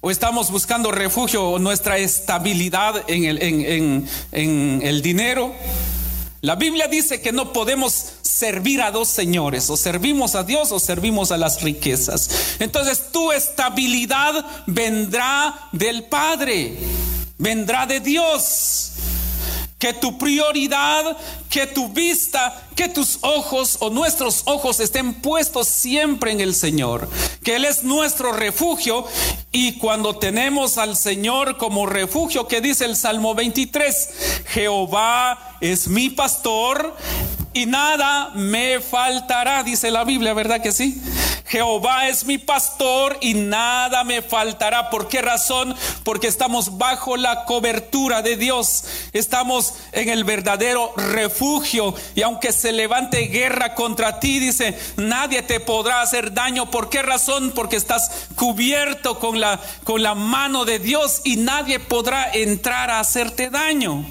O 0.07 0.11
estamos 0.13 0.53
buscando 0.53 0.93
refugio 0.93 1.43
o 1.43 1.59
nuestra 1.59 1.99
estabilidad 1.99 3.11
en 3.11 3.25
el, 3.25 3.43
en, 3.43 4.09
en 4.31 4.81
el 4.85 5.03
dinero. 5.03 5.53
La 6.43 6.55
Biblia 6.55 6.87
dice 6.87 7.21
que 7.21 7.33
no 7.33 7.53
podemos 7.53 8.13
servir 8.23 8.83
a 8.83 8.93
dos 8.93 9.09
señores, 9.09 9.69
o 9.69 9.77
servimos 9.77 10.37
a 10.37 10.45
Dios 10.45 10.71
o 10.71 10.79
servimos 10.79 11.33
a 11.33 11.37
las 11.37 11.61
riquezas. 11.61 12.55
Entonces 12.61 13.11
tu 13.11 13.33
estabilidad 13.33 14.47
vendrá 14.69 15.71
del 15.73 16.05
Padre, 16.05 16.79
vendrá 17.39 17.85
de 17.87 17.99
Dios 17.99 18.93
que 19.79 19.93
tu 19.93 20.17
prioridad, 20.17 21.17
que 21.51 21.67
tu 21.67 21.89
vista, 21.89 22.67
que 22.75 22.89
tus 22.89 23.19
ojos 23.21 23.77
o 23.81 23.91
nuestros 23.91 24.43
ojos 24.47 24.81
estén 24.81 25.15
puestos 25.15 25.69
siempre 25.69 26.33
en 26.33 26.41
el 26.41 26.55
Señor, 26.55 27.09
que 27.43 27.57
Él 27.57 27.65
es 27.65 27.85
nuestro 27.85 28.33
refugio. 28.33 29.05
Y 29.53 29.79
cuando 29.79 30.17
tenemos 30.17 30.79
al 30.79 30.97
Señor 30.97 31.59
como 31.59 31.87
refugio, 31.87 32.49
que 32.49 32.61
dice 32.61 32.87
el 32.87 32.97
Salmo 32.97 33.35
23, 33.35 34.09
Jehová 34.49 35.59
es 35.61 35.89
mi 35.89 36.11
pastor 36.11 36.97
y 37.57 37.65
nada 37.65 38.33
me 38.35 38.81
faltará, 38.81 39.63
dice 39.63 39.91
la 39.91 40.05
Biblia, 40.05 40.35
¿verdad 40.35 40.61
que 40.61 40.73
sí? 40.73 41.01
Jehová 41.47 42.07
es 42.09 42.27
mi 42.27 42.37
pastor 42.37 43.17
y 43.23 43.33
nada 43.33 44.05
me 44.05 44.21
faltará. 44.21 44.91
¿Por 44.91 45.09
qué 45.09 45.23
razón? 45.23 45.75
Porque 46.03 46.27
estamos 46.27 46.77
bajo 46.77 47.17
la 47.17 47.47
cobertura 47.47 48.21
de 48.21 48.37
Dios. 48.37 48.85
Estamos 49.15 49.73
en 49.93 50.11
el 50.11 50.25
verdadero 50.25 50.93
refugio. 50.97 51.95
Y 52.15 52.21
aunque 52.23 52.53
se 52.53 52.73
levante 52.73 53.21
guerra 53.29 53.75
contra 53.75 54.21
ti, 54.21 54.39
dice, 54.39 54.79
nadie 54.99 55.41
te 55.41 55.59
podrá 55.59 56.03
hacer 56.03 56.35
daño. 56.35 56.71
¿Por 56.71 56.91
qué 56.91 57.01
razón? 57.01 57.53
Porque 57.55 57.77
estás 57.77 58.11
cubierto 58.35 59.19
con 59.19 59.41
la, 59.41 59.59
con 59.85 60.03
la 60.03 60.15
mano 60.15 60.67
de 60.67 60.79
Dios 60.79 61.23
y 61.25 61.37
nadie 61.37 61.81
podrá 61.81 62.31
entrar 62.35 62.91
a 62.91 63.01
hacerte 63.01 63.49
daño. 63.49 64.05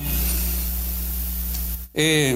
Eh, 1.93 2.35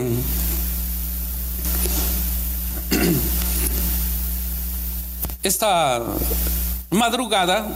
esta 5.43 6.01
madrugada 6.89 7.67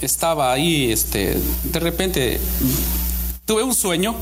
estaba 0.00 0.52
ahí, 0.52 0.90
este, 0.90 1.38
de 1.62 1.80
repente 1.80 2.40
tuve 3.44 3.62
un 3.62 3.74
sueño. 3.74 4.14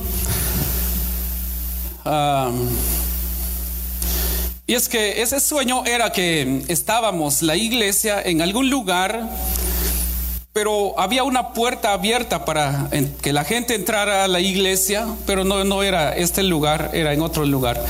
y 4.67 4.75
es 4.75 4.88
que 4.88 5.23
ese 5.23 5.40
sueño 5.40 5.85
era 5.85 6.12
que 6.12 6.64
estábamos 6.69 7.43
la 7.43 7.57
iglesia 7.57 8.21
en 8.23 8.43
algún 8.43 8.69
lugar, 8.69 9.29
pero 10.52 10.99
había 10.99 11.25
una 11.25 11.55
puerta 11.55 11.93
abierta 11.93 12.45
para 12.45 12.90
que 13.23 13.33
la 13.33 13.45
gente 13.45 13.75
entrara 13.75 14.25
a 14.25 14.29
la 14.29 14.40
iglesia, 14.40 15.07
pero 15.26 15.45
no, 15.45 15.64
no 15.64 15.83
era 15.83 16.17
este 16.17 16.43
lugar, 16.43 16.90
era 16.93 17.12
en 17.14 17.23
otro 17.23 17.47
lugar. 17.47 17.83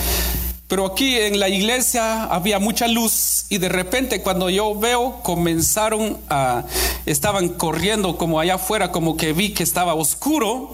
Pero 0.71 0.87
aquí 0.87 1.17
en 1.17 1.41
la 1.41 1.49
iglesia 1.49 2.27
había 2.27 2.61
mucha 2.61 2.87
luz 2.87 3.45
y 3.49 3.59
de 3.59 3.69
repente 3.69 4.23
cuando 4.23 4.49
yo 4.50 4.79
veo 4.79 5.19
comenzaron 5.25 6.19
a, 6.29 6.62
estaban 7.07 7.49
corriendo 7.49 8.17
como 8.17 8.39
allá 8.39 8.55
afuera, 8.55 8.93
como 8.93 9.17
que 9.17 9.33
vi 9.33 9.53
que 9.53 9.65
estaba 9.65 9.95
oscuro 9.95 10.71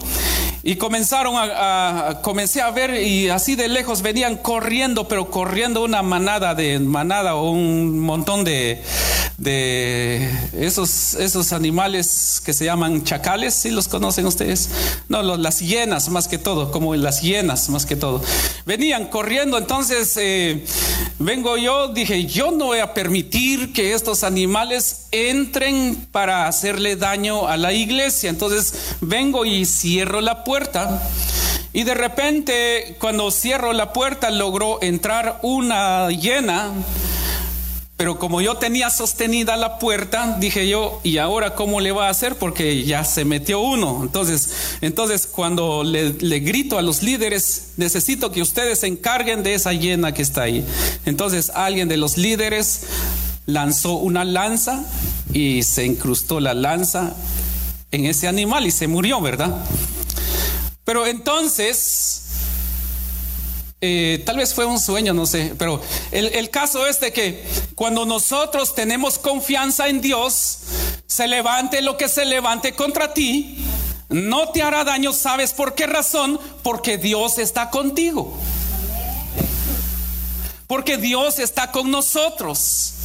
y 0.67 0.75
comenzaron 0.75 1.35
a, 1.37 2.19
comencé 2.23 2.61
a 2.61 2.73
ver 2.73 3.01
y 3.01 3.29
así 3.29 3.55
de 3.55 3.69
lejos 3.69 4.03
venían 4.03 4.37
corriendo, 4.37 5.07
pero 5.07 5.31
corriendo 5.31 5.85
una 5.85 6.03
manada 6.03 6.57
de 6.57 6.81
manada 6.81 7.37
o 7.37 7.53
un 7.53 8.01
montón 8.01 8.43
de, 8.43 8.83
de 9.39 10.29
esos, 10.55 11.15
esos 11.15 11.53
animales 11.53 12.43
que 12.45 12.53
se 12.53 12.65
llaman 12.65 13.05
chacales, 13.05 13.55
si 13.55 13.71
los 13.71 13.87
conocen 13.87 14.27
ustedes? 14.27 14.69
No, 15.09 15.23
las 15.23 15.61
hienas 15.61 16.09
más 16.09 16.27
que 16.27 16.37
todo, 16.37 16.73
como 16.73 16.97
las 16.97 17.23
hienas 17.23 17.69
más 17.69 17.87
que 17.87 17.95
todo. 17.95 18.21
Venían 18.65 19.07
corriendo, 19.07 19.59
entonces 19.59 20.17
eh, 20.17 20.65
vengo 21.21 21.57
yo, 21.57 21.89
dije, 21.89 22.27
yo 22.27 22.51
no 22.51 22.67
voy 22.67 22.81
a 22.81 22.93
permitir 22.93 23.73
que 23.73 23.93
estos 23.93 24.25
animales 24.25 25.06
entren 25.11 26.07
para 26.13 26.47
hacerle 26.47 26.97
daño 26.97 27.49
a 27.49 27.57
la 27.57 27.73
iglesia. 27.73 28.31
Entonces 28.31 28.97
vengo 29.01 29.45
y 29.45 29.65
cierro 29.67 30.21
la 30.21 30.45
puerta 30.45 31.03
y 31.77 31.85
de 31.85 31.93
repente 31.93 32.97
cuando 32.99 33.31
cierro 33.31 33.75
la 33.75 33.93
puerta 33.93 34.31
logró 34.31 34.83
entrar 34.83 35.41
una 35.43 36.09
llena. 36.09 36.73
Pero 37.99 38.19
como 38.19 38.41
yo 38.41 38.57
tenía 38.57 38.89
sostenida 38.89 39.59
la 39.59 39.79
puerta, 39.79 40.39
dije 40.41 40.69
yo, 40.69 41.03
¿y 41.05 41.19
ahora 41.19 41.55
cómo 41.55 41.81
le 41.81 41.93
va 41.93 42.07
a 42.07 42.11
hacer? 42.11 42.37
Porque 42.37 42.85
ya 42.85 43.05
se 43.05 43.27
metió 43.27 43.61
uno. 43.61 44.01
Entonces, 44.03 44.79
entonces 44.81 45.27
cuando 45.27 45.85
le, 45.85 46.15
le, 46.15 46.41
grito 46.41 46.79
a 46.79 46.83
los 46.83 47.03
líderes, 47.03 47.73
necesito 47.77 48.33
que 48.33 48.41
ustedes 48.41 48.81
se 48.81 48.87
encarguen 48.87 49.43
de 49.43 49.53
esa 49.53 49.75
llena 49.75 50.13
que 50.13 50.23
está 50.23 50.45
ahí. 50.45 50.65
Entonces 51.05 51.51
alguien 51.51 51.89
de 51.89 51.99
los 51.99 52.17
líderes 52.17 52.87
lanzó 53.47 53.95
una 53.95 54.25
lanza 54.25 54.85
y 55.33 55.62
se 55.62 55.85
incrustó 55.85 56.41
la 56.41 56.55
lanza 56.55 57.15
en 57.91 58.07
ese 58.07 58.29
animal 58.29 58.67
y 58.67 58.71
se 58.71 58.88
murió, 58.88 59.21
¿verdad? 59.21 59.65
Pero 60.85 61.07
entonces, 61.07 62.23
eh, 63.81 64.23
tal 64.26 64.37
vez 64.37 64.55
fue 64.55 64.67
un 64.67 64.79
sueño, 64.79 65.15
no 65.15 65.26
sé, 65.26 65.55
pero 65.59 65.81
el, 66.12 66.26
el, 66.26 66.50
caso 66.50 66.87
es 66.87 67.00
de 67.00 67.12
que 67.12 67.45
cuando 67.75 68.05
nosotros 68.05 68.75
tenemos 68.75 69.19
confianza 69.19 69.88
en 69.88 70.00
Dios, 70.00 70.59
se 71.07 71.26
levante 71.26 71.83
lo 71.83 71.97
que 71.97 72.09
se 72.09 72.25
levante 72.25 72.75
contra 72.75 73.15
ti, 73.15 73.65
no 74.09 74.50
te 74.50 74.62
hará 74.62 74.85
daño, 74.85 75.12
¿sabes 75.12 75.53
por 75.53 75.75
qué 75.75 75.87
razón? 75.87 76.38
Porque 76.62 76.99
Dios 76.99 77.38
está 77.38 77.71
contigo. 77.71 78.37
Porque 80.67 80.97
Dios 80.97 81.38
está 81.38 81.73
con 81.73 81.91
nosotros. 81.91 82.96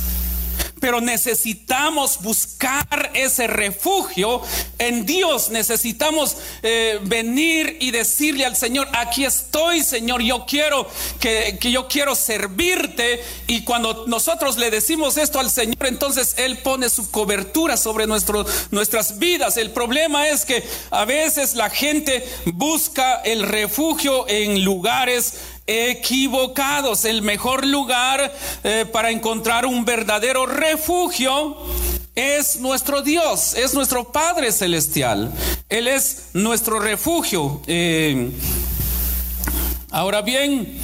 Pero 0.81 0.99
necesitamos 0.99 2.21
buscar 2.21 3.11
ese 3.13 3.47
refugio 3.47 4.41
en 4.77 5.05
Dios. 5.05 5.49
Necesitamos 5.49 6.35
eh, 6.61 6.99
venir 7.03 7.77
y 7.79 7.91
decirle 7.91 8.45
al 8.45 8.57
Señor, 8.57 8.89
aquí 8.91 9.23
estoy, 9.23 9.83
Señor, 9.83 10.21
yo 10.21 10.45
quiero 10.45 10.85
que, 11.19 11.57
que 11.61 11.71
yo 11.71 11.87
quiero 11.87 12.15
servirte. 12.15 13.23
Y 13.47 13.63
cuando 13.63 14.05
nosotros 14.07 14.57
le 14.57 14.69
decimos 14.69 15.17
esto 15.17 15.39
al 15.39 15.49
Señor, 15.49 15.85
entonces 15.85 16.35
Él 16.37 16.57
pone 16.57 16.89
su 16.89 17.09
cobertura 17.09 17.77
sobre 17.77 18.07
nuestro, 18.07 18.45
nuestras 18.71 19.19
vidas. 19.19 19.57
El 19.57 19.71
problema 19.71 20.27
es 20.27 20.43
que 20.43 20.67
a 20.89 21.05
veces 21.05 21.55
la 21.55 21.69
gente 21.69 22.27
busca 22.53 23.21
el 23.21 23.43
refugio 23.43 24.27
en 24.27 24.63
lugares 24.65 25.35
equivocados. 25.71 27.05
El 27.05 27.21
mejor 27.21 27.65
lugar 27.65 28.33
eh, 28.63 28.85
para 28.91 29.11
encontrar 29.11 29.65
un 29.65 29.85
verdadero 29.85 30.45
refugio 30.45 31.57
es 32.15 32.59
nuestro 32.59 33.01
Dios, 33.01 33.53
es 33.53 33.73
nuestro 33.73 34.11
Padre 34.11 34.51
Celestial. 34.51 35.31
Él 35.69 35.87
es 35.87 36.29
nuestro 36.33 36.79
refugio. 36.79 37.61
Eh, 37.67 38.31
ahora 39.91 40.21
bien, 40.21 40.77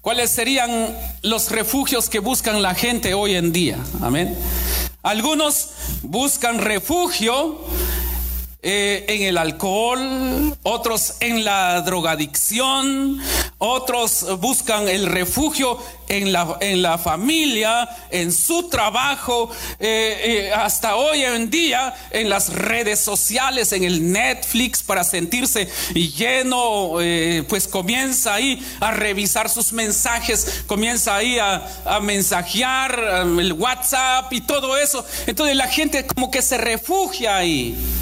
¿cuáles 0.00 0.30
serían 0.30 0.96
los 1.22 1.50
refugios 1.50 2.08
que 2.08 2.18
buscan 2.18 2.62
la 2.62 2.74
gente 2.74 3.14
hoy 3.14 3.34
en 3.34 3.52
día? 3.52 3.78
Amén. 4.02 4.36
Algunos 5.02 5.70
buscan 6.02 6.58
refugio 6.58 7.58
eh, 8.62 9.06
en 9.08 9.22
el 9.22 9.38
alcohol, 9.38 10.54
otros 10.64 11.14
en 11.20 11.44
la 11.44 11.80
drogadicción, 11.80 13.18
otros 13.56 14.38
buscan 14.38 14.86
el 14.86 15.06
refugio 15.06 15.78
en 16.08 16.30
la, 16.30 16.58
en 16.60 16.82
la 16.82 16.98
familia, 16.98 17.88
en 18.10 18.30
su 18.32 18.68
trabajo, 18.68 19.50
eh, 19.78 20.48
eh, 20.48 20.52
hasta 20.52 20.96
hoy 20.96 21.24
en 21.24 21.48
día 21.48 21.94
en 22.10 22.28
las 22.28 22.52
redes 22.52 23.00
sociales, 23.00 23.72
en 23.72 23.84
el 23.84 24.12
Netflix 24.12 24.82
para 24.82 25.04
sentirse 25.04 25.66
lleno, 25.94 26.96
pues 27.48 27.66
comienza 27.66 28.34
ahí 28.34 28.62
a 28.80 28.90
revisar 28.90 29.48
sus 29.48 29.72
mensajes, 29.72 30.64
comienza 30.66 31.16
ahí 31.16 31.38
a, 31.38 31.66
a 31.86 32.00
mensajear 32.00 33.24
el 33.38 33.54
WhatsApp 33.54 34.30
y 34.34 34.42
todo 34.42 34.76
eso. 34.76 35.02
Entonces 35.26 35.56
la 35.56 35.68
gente 35.68 36.06
como 36.06 36.30
que 36.30 36.42
se 36.42 36.58
refugia 36.58 37.36
ahí. 37.36 37.99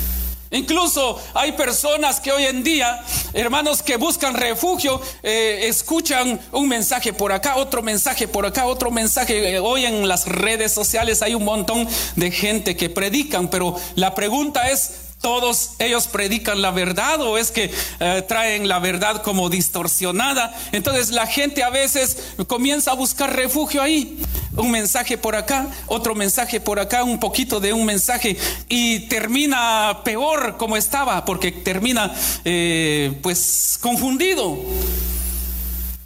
Incluso 0.51 1.21
hay 1.35 1.53
personas 1.53 2.21
que 2.21 2.33
hoy 2.33 2.45
en 2.47 2.65
día, 2.65 3.05
hermanos, 3.35 3.83
que 3.83 3.97
buscan 3.97 4.35
refugio, 4.35 5.01
eh, 5.23 5.67
escuchan 5.69 6.41
un 6.53 6.69
mensaje 6.69 7.13
por 7.13 7.33
acá, 7.33 7.57
otro 7.57 7.83
mensaje 7.83 8.29
por 8.29 8.47
acá, 8.47 8.67
otro 8.67 8.91
mensaje. 8.91 9.57
Eh, 9.57 9.59
hoy 9.59 9.85
en 9.85 10.09
las 10.09 10.27
redes 10.27 10.73
sociales 10.73 11.21
hay 11.21 11.35
un 11.35 11.45
montón 11.45 11.87
de 12.17 12.31
gente 12.31 12.77
que 12.77 12.89
predican, 12.89 13.49
pero 13.49 13.77
la 13.95 14.15
pregunta 14.15 14.71
es, 14.71 15.08
todos 15.21 15.73
ellos 15.79 16.07
predican 16.07 16.63
la 16.63 16.71
verdad 16.71 17.21
o 17.23 17.39
es 17.39 17.51
que 17.51 17.71
eh, 18.01 18.23
traen 18.29 18.69
la 18.69 18.79
verdad 18.79 19.23
como 19.23 19.51
distorsionada. 19.51 20.55
Entonces 20.73 21.11
la 21.11 21.27
gente 21.27 21.63
a 21.63 21.71
veces 21.71 22.35
comienza 22.47 22.93
a 22.93 22.95
buscar 22.95 23.35
refugio 23.35 23.83
ahí. 23.83 24.19
Un 24.57 24.71
mensaje 24.71 25.19
por 25.19 25.37
acá, 25.37 25.69
otro 25.87 26.15
mensaje 26.15 26.61
por 26.61 26.81
acá, 26.81 27.05
un 27.05 27.21
poquito 27.21 27.61
de 27.61 27.73
un 27.73 27.85
mensaje 27.85 28.37
y 28.69 29.01
termina 29.09 30.01
peor 30.05 30.57
como 30.57 30.77
estaba 30.77 31.25
porque 31.25 31.53
termina 31.53 32.13
eh, 32.45 33.19
pues 33.23 33.79
confundido. 33.81 34.59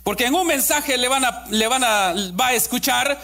Porque 0.02 0.26
en 0.26 0.34
un 0.34 0.46
mensaje 0.46 0.98
le 0.98 1.08
van 1.08 1.24
a, 1.24 1.44
le 1.50 1.68
van 1.68 1.84
a, 1.84 2.14
va 2.38 2.48
a 2.48 2.54
escuchar 2.54 3.20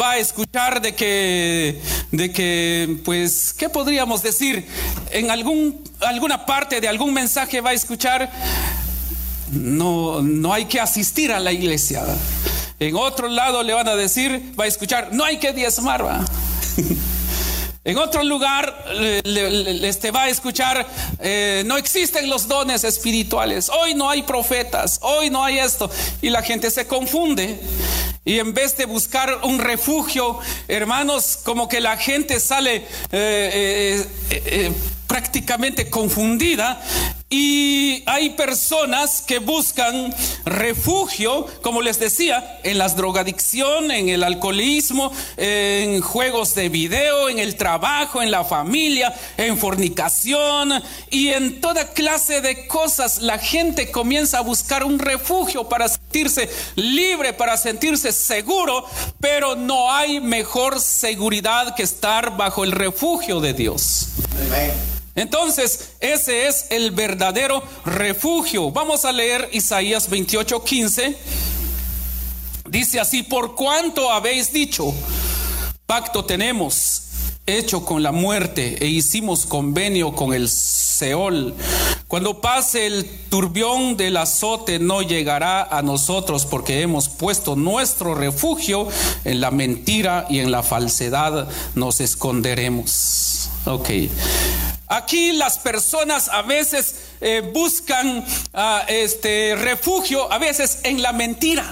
va 0.00 0.12
a 0.12 0.18
escuchar 0.18 0.80
de 0.80 0.94
que, 0.94 1.80
de 2.10 2.32
que, 2.32 2.98
pues, 3.04 3.54
¿qué 3.56 3.68
podríamos 3.68 4.22
decir? 4.22 4.66
En 5.10 5.30
algún, 5.30 5.82
alguna 6.00 6.46
parte 6.46 6.80
de 6.80 6.88
algún 6.88 7.12
mensaje 7.12 7.60
va 7.60 7.70
a 7.70 7.74
escuchar, 7.74 8.30
no, 9.52 10.22
no 10.22 10.52
hay 10.52 10.64
que 10.64 10.80
asistir 10.80 11.32
a 11.32 11.40
la 11.40 11.52
iglesia. 11.52 12.02
En 12.78 12.96
otro 12.96 13.28
lado 13.28 13.62
le 13.62 13.74
van 13.74 13.88
a 13.88 13.94
decir, 13.94 14.54
va 14.58 14.64
a 14.64 14.66
escuchar, 14.66 15.10
no 15.12 15.24
hay 15.24 15.38
que 15.38 15.52
diezmar. 15.52 16.04
¿va? 16.04 16.24
En 17.84 17.98
otro 17.98 18.22
lugar 18.22 18.84
le, 19.24 19.88
este 19.88 20.12
va 20.12 20.24
a 20.24 20.28
escuchar, 20.28 20.86
eh, 21.18 21.64
no 21.66 21.76
existen 21.76 22.30
los 22.30 22.46
dones 22.46 22.84
espirituales, 22.84 23.68
hoy 23.70 23.94
no 23.96 24.08
hay 24.08 24.22
profetas, 24.22 25.00
hoy 25.02 25.30
no 25.30 25.44
hay 25.44 25.58
esto. 25.58 25.90
Y 26.20 26.30
la 26.30 26.42
gente 26.42 26.70
se 26.70 26.86
confunde. 26.86 27.58
Y 28.24 28.38
en 28.38 28.54
vez 28.54 28.76
de 28.76 28.84
buscar 28.84 29.40
un 29.42 29.58
refugio, 29.58 30.38
hermanos, 30.68 31.40
como 31.42 31.68
que 31.68 31.80
la 31.80 31.96
gente 31.96 32.38
sale 32.38 32.86
eh, 33.10 34.06
eh, 34.30 34.72
prácticamente 35.08 35.90
confundida 35.90 36.80
Y 37.34 38.02
hay 38.04 38.28
personas 38.30 39.22
que 39.22 39.38
buscan 39.38 40.14
refugio, 40.44 41.46
como 41.62 41.80
les 41.80 41.98
decía, 41.98 42.60
en 42.62 42.76
las 42.76 42.94
drogadicción, 42.94 43.90
en 43.90 44.10
el 44.10 44.22
alcoholismo, 44.22 45.10
en 45.38 46.02
juegos 46.02 46.54
de 46.54 46.68
video, 46.68 47.30
en 47.30 47.38
el 47.38 47.56
trabajo, 47.56 48.20
en 48.20 48.30
la 48.30 48.44
familia, 48.44 49.14
en 49.38 49.56
fornicación 49.56 50.82
y 51.08 51.28
en 51.28 51.62
toda 51.62 51.94
clase 51.94 52.42
de 52.42 52.66
cosas. 52.66 53.22
La 53.22 53.38
gente 53.38 53.90
comienza 53.90 54.36
a 54.36 54.42
buscar 54.42 54.84
un 54.84 54.98
refugio 54.98 55.70
para 55.70 55.88
sentirse 55.88 56.50
libre, 56.76 57.32
para 57.32 57.56
sentirse 57.56 58.12
seguro, 58.12 58.84
pero 59.20 59.56
no 59.56 59.90
hay 59.90 60.20
mejor 60.20 60.78
seguridad 60.78 61.74
que 61.76 61.82
estar 61.82 62.36
bajo 62.36 62.62
el 62.62 62.72
refugio 62.72 63.40
de 63.40 63.54
Dios. 63.54 64.08
Entonces, 65.14 65.92
ese 66.00 66.48
es 66.48 66.66
el 66.70 66.90
verdadero 66.90 67.62
refugio. 67.84 68.70
Vamos 68.70 69.04
a 69.04 69.12
leer 69.12 69.48
Isaías 69.52 70.08
28, 70.08 70.64
15. 70.64 71.16
Dice 72.68 73.00
así, 73.00 73.22
por 73.22 73.54
cuanto 73.54 74.10
habéis 74.10 74.52
dicho, 74.52 74.94
pacto 75.86 76.24
tenemos 76.24 77.02
hecho 77.44 77.84
con 77.84 78.02
la 78.02 78.12
muerte 78.12 78.78
e 78.80 78.86
hicimos 78.86 79.46
convenio 79.46 80.14
con 80.14 80.32
el 80.32 80.48
Seol. 80.48 81.54
Cuando 82.06 82.40
pase 82.40 82.86
el 82.86 83.04
turbión 83.28 83.96
del 83.96 84.16
azote 84.16 84.78
no 84.78 85.02
llegará 85.02 85.62
a 85.62 85.82
nosotros 85.82 86.46
porque 86.46 86.82
hemos 86.82 87.08
puesto 87.08 87.56
nuestro 87.56 88.14
refugio 88.14 88.86
en 89.24 89.40
la 89.40 89.50
mentira 89.50 90.26
y 90.30 90.38
en 90.38 90.50
la 90.50 90.62
falsedad 90.62 91.48
nos 91.74 92.00
esconderemos. 92.00 93.50
Ok. 93.66 93.90
Aquí 94.92 95.32
las 95.32 95.58
personas 95.58 96.28
a 96.28 96.42
veces 96.42 96.96
eh, 97.22 97.40
buscan 97.40 98.26
ah, 98.52 98.84
este 98.88 99.56
refugio, 99.56 100.30
a 100.30 100.36
veces 100.36 100.80
en 100.82 101.00
la 101.00 101.14
mentira. 101.14 101.64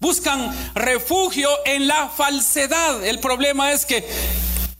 Buscan 0.00 0.50
refugio 0.74 1.50
en 1.66 1.86
la 1.86 2.08
falsedad. 2.08 3.04
El 3.04 3.18
problema 3.18 3.72
es 3.72 3.84
que 3.84 4.08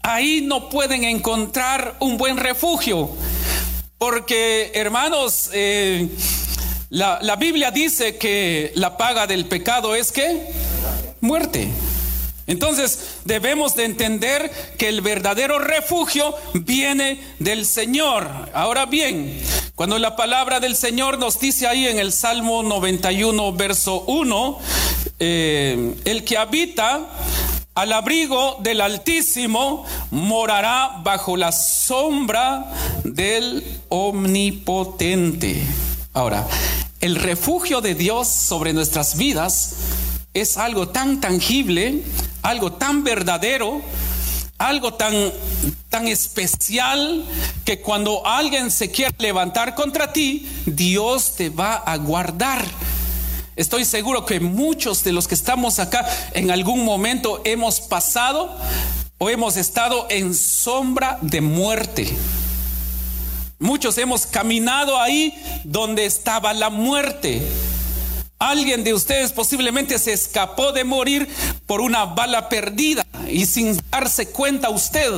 ahí 0.01 0.41
no 0.41 0.71
pueden 0.71 1.05
encontrar 1.05 1.97
un 2.01 2.17
buen 2.17 2.39
refugio. 2.39 3.11
Porque, 3.99 4.73
hermanos, 4.75 5.51
eh, 5.53 6.09
la, 6.89 7.19
la 7.21 7.37
Biblia 7.37 7.71
dice 7.71 8.17
que 8.17 8.73
la 8.75 8.97
paga 8.97 9.27
del 9.27 9.45
pecado 9.45 9.95
es 9.95 10.13
que 10.13 10.49
muerte. 11.21 11.69
Entonces 12.47 13.21
debemos 13.25 13.75
de 13.75 13.85
entender 13.85 14.51
que 14.79 14.89
el 14.89 15.01
verdadero 15.01 15.59
refugio 15.59 16.35
viene 16.53 17.21
del 17.39 17.65
Señor. 17.65 18.29
Ahora 18.53 18.87
bien, 18.87 19.41
cuando 19.75 19.99
la 19.99 20.15
palabra 20.15 20.61
del 20.61 20.77
Señor 20.77 21.19
nos 21.19 21.41
dice 21.41 21.67
ahí 21.67 21.87
en 21.87 21.99
el 21.99 22.13
Salmo 22.13 22.63
91, 22.63 23.53
verso 23.55 24.03
1, 24.07 24.59
eh, 25.19 25.95
el 26.05 26.25
que 26.25 26.37
habita 26.37 27.09
al 27.75 27.93
abrigo 27.93 28.59
del 28.61 28.81
Altísimo 28.81 29.85
morará 30.13 31.01
bajo 31.03 31.37
la 31.37 31.51
sombra 31.51 32.71
del 33.03 33.65
Omnipotente. 33.89 35.61
Ahora, 36.13 36.47
el 37.01 37.17
refugio 37.17 37.81
de 37.81 37.97
Dios 37.97 38.29
sobre 38.29 38.73
nuestras 38.73 39.17
vidas 39.17 39.75
es 40.35 40.57
algo 40.57 40.89
tan 40.89 41.21
tangible, 41.21 42.03
algo 42.45 42.75
tan 42.75 43.03
verdadero, 43.03 43.81
algo 44.59 44.95
tan, 44.95 45.15
tan 45.89 46.07
especial 46.07 47.25
que 47.65 47.81
cuando 47.81 48.25
alguien 48.27 48.71
se 48.71 48.91
quiere 48.91 49.15
levantar 49.19 49.75
contra 49.75 50.13
ti, 50.13 50.47
Dios 50.67 51.37
te 51.37 51.49
va 51.49 51.77
a 51.77 51.97
guardar. 51.97 52.63
Estoy 53.57 53.87
seguro 53.87 54.27
que 54.27 54.41
muchos 54.41 55.03
de 55.05 55.13
los 55.13 55.27
que 55.27 55.35
estamos 55.35 55.79
acá 55.79 56.07
en 56.35 56.51
algún 56.51 56.85
momento 56.85 57.41
hemos 57.45 57.81
pasado 57.81 58.55
o 59.17 59.31
hemos 59.31 59.57
estado 59.57 60.07
en 60.11 60.35
sombra 60.35 61.19
de 61.23 61.41
muerte. 61.41 62.15
Muchos 63.59 63.97
hemos 63.97 64.27
caminado 64.27 65.01
ahí 65.01 65.33
donde 65.65 66.05
estaba 66.05 66.53
la 66.53 66.69
muerte. 66.69 67.41
Alguien 68.45 68.85
de 68.85 68.93
ustedes 68.93 69.33
posiblemente 69.33 69.99
se 69.99 70.13
escapó 70.13 70.73
de 70.73 70.85
morir 70.85 71.27
por 71.65 71.81
una 71.81 72.05
bala 72.05 72.51
perdida 72.51 73.07
y 73.27 73.47
sin 73.47 73.81
darse 73.91 74.29
cuenta 74.29 74.69
usted. 74.69 75.11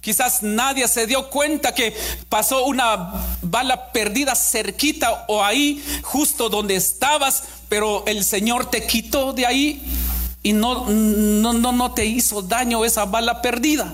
Quizás 0.00 0.44
nadie 0.44 0.86
se 0.86 1.08
dio 1.08 1.30
cuenta 1.30 1.74
que 1.74 1.96
pasó 2.28 2.64
una 2.66 3.12
bala 3.42 3.90
perdida 3.90 4.36
cerquita 4.36 5.24
o 5.26 5.42
ahí 5.42 5.84
justo 6.02 6.48
donde 6.48 6.76
estabas, 6.76 7.42
pero 7.68 8.04
el 8.06 8.24
Señor 8.24 8.70
te 8.70 8.86
quitó 8.86 9.32
de 9.32 9.44
ahí 9.44 9.82
y 10.44 10.52
no, 10.52 10.88
no, 10.88 11.52
no, 11.52 11.72
no 11.72 11.92
te 11.92 12.06
hizo 12.06 12.40
daño 12.40 12.84
esa 12.84 13.04
bala 13.04 13.42
perdida. 13.42 13.92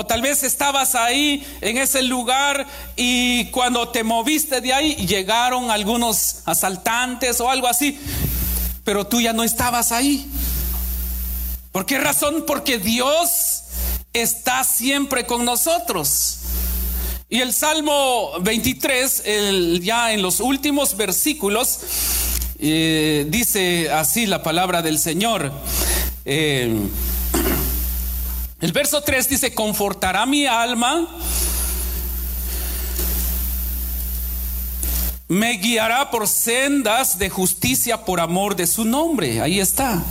O 0.00 0.06
tal 0.06 0.22
vez 0.22 0.44
estabas 0.44 0.94
ahí 0.94 1.44
en 1.60 1.76
ese 1.76 2.02
lugar 2.02 2.68
y 2.94 3.46
cuando 3.46 3.88
te 3.88 4.04
moviste 4.04 4.60
de 4.60 4.72
ahí 4.72 4.94
llegaron 4.94 5.72
algunos 5.72 6.42
asaltantes 6.44 7.40
o 7.40 7.50
algo 7.50 7.66
así, 7.66 7.98
pero 8.84 9.08
tú 9.08 9.20
ya 9.20 9.32
no 9.32 9.42
estabas 9.42 9.90
ahí. 9.90 10.24
¿Por 11.72 11.84
qué 11.84 11.98
razón? 11.98 12.44
Porque 12.46 12.78
Dios 12.78 13.64
está 14.12 14.62
siempre 14.62 15.26
con 15.26 15.44
nosotros. 15.44 16.42
Y 17.28 17.40
el 17.40 17.52
Salmo 17.52 18.38
23, 18.40 19.24
ya 19.82 20.12
en 20.12 20.22
los 20.22 20.38
últimos 20.38 20.96
versículos, 20.96 21.80
eh, 22.60 23.26
dice 23.28 23.90
así 23.90 24.26
la 24.26 24.44
palabra 24.44 24.80
del 24.80 25.00
Señor. 25.00 25.50
Eh, 26.24 26.86
el 28.60 28.72
verso 28.72 29.02
3 29.02 29.28
dice, 29.28 29.54
confortará 29.54 30.26
mi 30.26 30.46
alma, 30.46 31.06
me 35.28 35.52
guiará 35.58 36.10
por 36.10 36.26
sendas 36.26 37.18
de 37.18 37.28
justicia 37.28 38.04
por 38.04 38.18
amor 38.18 38.56
de 38.56 38.66
su 38.66 38.84
nombre. 38.84 39.40
Ahí 39.42 39.60
está. 39.60 40.02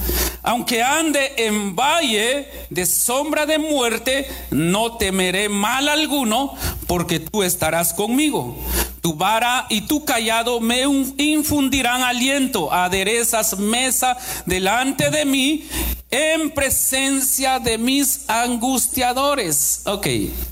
Aunque 0.44 0.84
ande 0.84 1.34
en 1.38 1.76
valle 1.76 2.48
de 2.70 2.86
sombra 2.86 3.46
de 3.46 3.58
muerte, 3.58 4.30
no 4.52 4.96
temeré 4.98 5.50
mal 5.50 5.90
alguno, 5.90 6.54
porque 6.86 7.20
tú 7.20 7.44
estarás 7.44 7.94
conmigo. 7.94 8.58
Tu 9.02 9.16
vara 9.16 9.66
y 9.70 9.82
tu 9.82 10.06
callado 10.06 10.60
me 10.60 10.84
infundirán 11.18 12.04
aliento. 12.04 12.72
Aderezas 12.72 13.58
mesa 13.58 14.18
delante 14.46 15.10
de 15.10 15.26
mí 15.26 15.68
en 16.10 16.52
presencia 16.52 17.60
de 17.60 17.78
mis 17.78 18.22
angustiadores. 18.28 19.82
Ok, 19.86 20.08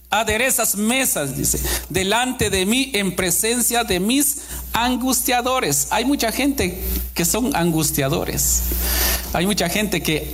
aderezas 0.09 0.75
mesas, 0.75 1.37
dice, 1.37 1.59
delante 1.89 2.49
de 2.49 2.65
mí 2.65 2.91
en 2.93 3.15
presencia 3.15 3.83
de 3.83 3.99
mis 3.99 4.41
angustiadores. 4.73 5.87
Hay 5.91 6.05
mucha 6.05 6.31
gente 6.31 6.81
que 7.13 7.25
son 7.25 7.55
angustiadores. 7.55 8.63
Hay 9.33 9.45
mucha 9.45 9.69
gente 9.69 10.03
que 10.03 10.33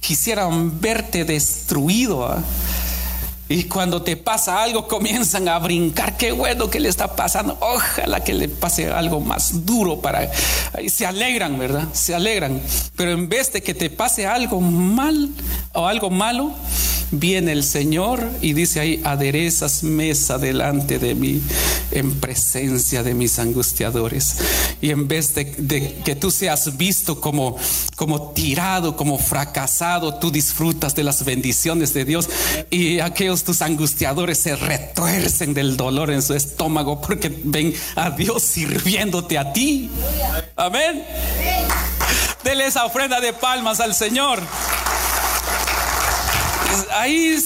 quisieran 0.00 0.80
verte 0.80 1.24
destruido. 1.24 2.26
¿ah? 2.26 2.42
Y 3.48 3.64
cuando 3.64 4.02
te 4.02 4.16
pasa 4.16 4.62
algo 4.62 4.86
comienzan 4.86 5.48
a 5.48 5.58
brincar, 5.58 6.16
qué 6.16 6.32
bueno 6.32 6.68
que 6.68 6.80
le 6.80 6.88
está 6.88 7.16
pasando, 7.16 7.56
ojalá 7.60 8.22
que 8.22 8.34
le 8.34 8.48
pase 8.48 8.90
algo 8.90 9.20
más 9.20 9.64
duro 9.64 10.00
para... 10.00 10.30
Y 10.82 10.90
se 10.90 11.06
alegran, 11.06 11.58
¿verdad? 11.58 11.88
Se 11.92 12.14
alegran. 12.14 12.60
Pero 12.96 13.12
en 13.12 13.28
vez 13.28 13.52
de 13.52 13.62
que 13.62 13.72
te 13.72 13.88
pase 13.88 14.26
algo 14.26 14.60
mal 14.60 15.30
o 15.72 15.86
algo 15.86 16.10
malo, 16.10 16.52
viene 17.10 17.52
el 17.52 17.64
Señor 17.64 18.28
y 18.40 18.52
dice 18.52 18.80
ahí, 18.80 19.00
aderezas 19.04 19.82
mesa 19.82 20.38
delante 20.38 20.98
de 20.98 21.14
mí 21.14 21.40
en 21.90 22.20
presencia 22.20 23.02
de 23.02 23.14
mis 23.14 23.38
angustiadores. 23.38 24.36
Y 24.80 24.90
en 24.90 25.08
vez 25.08 25.34
de, 25.34 26.02
que 26.04 26.16
tú 26.16 26.30
seas 26.30 26.76
visto 26.76 27.20
como, 27.20 27.56
como 27.96 28.30
tirado, 28.32 28.96
como 28.96 29.18
fracasado, 29.18 30.14
tú 30.14 30.30
disfrutas 30.30 30.94
de 30.94 31.04
las 31.04 31.24
bendiciones 31.24 31.94
de 31.94 32.04
Dios 32.04 32.28
y 32.70 33.00
aquellos 33.00 33.37
tus 33.44 33.62
angustiadores 33.62 34.38
se 34.38 34.56
retuercen 34.56 35.54
del 35.54 35.76
dolor 35.76 36.10
en 36.10 36.22
su 36.22 36.34
estómago 36.34 37.00
porque 37.00 37.32
ven 37.44 37.74
a 37.96 38.10
Dios 38.10 38.42
sirviéndote 38.42 39.38
a 39.38 39.52
ti. 39.52 39.90
Amén. 40.56 41.04
Dele 42.44 42.66
esa 42.66 42.84
ofrenda 42.84 43.20
de 43.20 43.32
palmas 43.32 43.80
al 43.80 43.94
Señor 43.94 44.40
ahí, 46.92 47.38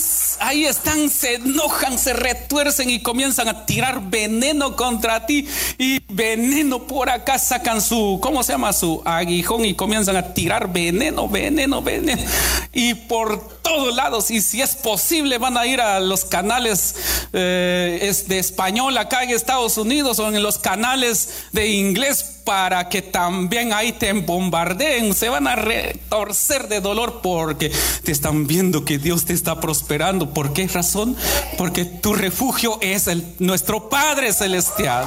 ahí 0.42 0.64
están, 0.64 1.08
se 1.08 1.36
enojan, 1.36 1.98
se 1.98 2.12
retuercen 2.12 2.90
y 2.90 3.00
comienzan 3.00 3.48
a 3.48 3.64
tirar 3.64 4.02
veneno 4.10 4.76
contra 4.76 5.24
ti. 5.26 5.48
Y 5.78 6.00
veneno 6.08 6.86
por 6.86 7.10
acá 7.10 7.38
sacan 7.38 7.80
su, 7.80 8.18
¿cómo 8.22 8.42
se 8.42 8.52
llama? 8.52 8.72
Su 8.72 9.02
aguijón 9.04 9.64
y 9.64 9.74
comienzan 9.74 10.16
a 10.16 10.34
tirar 10.34 10.72
veneno, 10.72 11.28
veneno, 11.28 11.82
veneno. 11.82 12.22
Y 12.72 12.94
por 12.94 13.60
todos 13.62 13.94
lados. 13.94 14.30
Y 14.30 14.40
si 14.40 14.60
es 14.60 14.74
posible, 14.74 15.38
van 15.38 15.56
a 15.56 15.66
ir 15.66 15.80
a 15.80 16.00
los 16.00 16.24
canales 16.24 16.94
eh, 17.32 18.12
de 18.26 18.38
español 18.38 18.96
acá 18.98 19.22
en 19.22 19.30
Estados 19.30 19.78
Unidos 19.78 20.18
o 20.18 20.28
en 20.28 20.42
los 20.42 20.58
canales 20.58 21.46
de 21.52 21.68
inglés 21.68 22.41
para 22.44 22.88
que 22.88 23.02
también 23.02 23.72
ahí 23.72 23.92
te 23.92 24.12
bombardeen. 24.12 25.14
Se 25.14 25.28
van 25.28 25.46
a 25.46 25.56
retorcer 25.56 26.68
de 26.68 26.80
dolor 26.80 27.20
porque 27.22 27.72
te 28.02 28.12
están 28.12 28.46
viendo 28.46 28.84
que 28.84 28.98
Dios 28.98 29.24
te 29.24 29.32
está 29.32 29.60
prosperando. 29.60 30.30
¿Por 30.30 30.52
qué 30.52 30.66
razón? 30.66 31.16
Porque 31.56 31.84
tu 31.84 32.14
refugio 32.14 32.78
es 32.80 33.08
el, 33.08 33.24
nuestro 33.38 33.88
Padre 33.88 34.32
Celestial. 34.32 35.06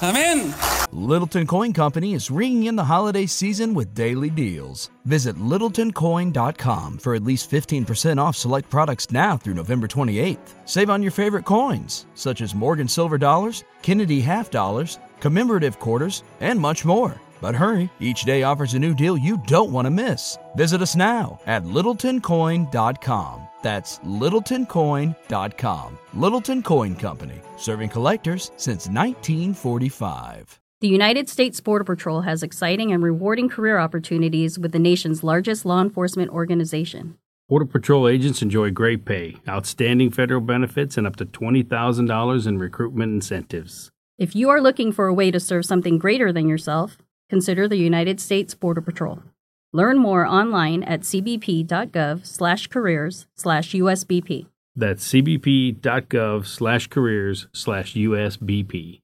Amén. 0.00 0.52
Littleton 0.90 1.46
Coin 1.46 1.72
Company 1.72 2.12
is 2.12 2.28
ringing 2.28 2.64
in 2.64 2.74
the 2.76 2.84
holiday 2.84 3.24
season 3.24 3.72
with 3.72 3.94
daily 3.94 4.30
deals. 4.30 4.90
Visit 5.04 5.36
littletoncoin.com 5.36 6.98
for 6.98 7.14
at 7.14 7.22
least 7.22 7.50
15% 7.50 8.18
off 8.18 8.36
select 8.36 8.68
products 8.68 9.10
now 9.10 9.36
through 9.36 9.54
November 9.54 9.86
28th. 9.86 10.38
Save 10.64 10.90
on 10.90 11.02
your 11.02 11.12
favorite 11.12 11.44
coins, 11.44 12.06
such 12.14 12.40
as 12.42 12.54
Morgan 12.54 12.88
Silver 12.88 13.16
Dollars, 13.16 13.64
Kennedy 13.82 14.20
Half 14.20 14.50
Dollars, 14.50 14.98
commemorative 15.22 15.78
quarters, 15.78 16.22
and 16.40 16.60
much 16.60 16.84
more. 16.84 17.18
But 17.40 17.54
hurry, 17.54 17.88
each 17.98 18.24
day 18.24 18.42
offers 18.42 18.74
a 18.74 18.78
new 18.78 18.94
deal 18.94 19.16
you 19.16 19.38
don't 19.46 19.72
want 19.72 19.86
to 19.86 19.90
miss. 19.90 20.36
Visit 20.56 20.82
us 20.82 20.94
now 20.94 21.40
at 21.46 21.64
littletoncoin.com. 21.64 23.48
That's 23.62 23.98
littletoncoin.com. 24.00 25.98
Littleton 26.14 26.62
Coin 26.62 26.96
Company, 26.96 27.40
serving 27.56 27.88
collectors 27.88 28.50
since 28.56 28.88
1945. 28.88 30.58
The 30.80 30.88
United 30.88 31.28
States 31.28 31.60
Border 31.60 31.84
Patrol 31.84 32.22
has 32.22 32.42
exciting 32.42 32.90
and 32.90 33.04
rewarding 33.04 33.48
career 33.48 33.78
opportunities 33.78 34.58
with 34.58 34.72
the 34.72 34.80
nation's 34.80 35.22
largest 35.22 35.64
law 35.64 35.80
enforcement 35.80 36.32
organization. 36.32 37.18
Border 37.48 37.66
Patrol 37.66 38.08
agents 38.08 38.42
enjoy 38.42 38.72
great 38.72 39.04
pay, 39.04 39.36
outstanding 39.48 40.10
federal 40.10 40.40
benefits, 40.40 40.96
and 40.96 41.06
up 41.06 41.14
to 41.16 41.24
$20,000 41.24 42.46
in 42.48 42.58
recruitment 42.58 43.12
incentives. 43.12 43.91
If 44.22 44.36
you 44.36 44.50
are 44.50 44.60
looking 44.60 44.92
for 44.92 45.08
a 45.08 45.12
way 45.12 45.32
to 45.32 45.40
serve 45.40 45.64
something 45.64 45.98
greater 45.98 46.32
than 46.32 46.46
yourself, 46.46 46.96
consider 47.28 47.66
the 47.66 47.76
United 47.76 48.20
States 48.20 48.54
Border 48.54 48.80
Patrol. 48.80 49.24
Learn 49.72 49.98
more 49.98 50.24
online 50.24 50.84
at 50.84 51.00
cbp.gov/careers 51.00 53.26
slash 53.34 53.72
USBP. 53.72 54.46
That's 54.76 55.08
cbp.gov 55.08 56.46
slash 56.46 56.86
careers 56.86 57.48
slash 57.52 57.94
USBP. 57.94 59.00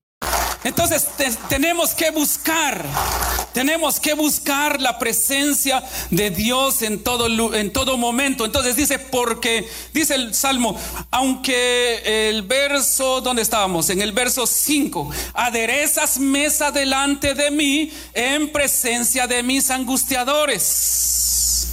Entonces 0.64 1.16
te, 1.16 1.24
tenemos 1.48 1.94
que 1.94 2.12
buscar, 2.12 2.85
tenemos 3.59 3.99
que 3.99 4.14
buscar 4.14 4.81
la 4.81 5.01
presencia 5.01 5.83
de 6.12 6.31
Dios 6.31 6.81
en 6.83 7.03
todo, 7.03 7.53
en 7.57 7.73
todo 7.73 7.97
momento. 7.97 8.44
Entonces 8.44 8.77
dice, 8.77 9.01
porque, 9.01 9.68
dice 9.92 10.14
el 10.14 10.33
Salmo, 10.33 10.79
aunque 11.11 12.29
el 12.29 12.42
verso, 12.42 13.21
¿dónde 13.21 13.42
estábamos? 13.42 13.90
En 13.90 14.01
el 14.01 14.12
verso 14.12 14.47
5, 14.47 15.11
aderezas 15.35 16.21
mesa 16.21 16.71
delante 16.71 17.35
de 17.35 17.51
mí 17.51 17.90
en 18.14 18.53
presencia 18.53 19.27
de 19.27 19.42
mis 19.42 19.73
angustiadores. 19.73 21.66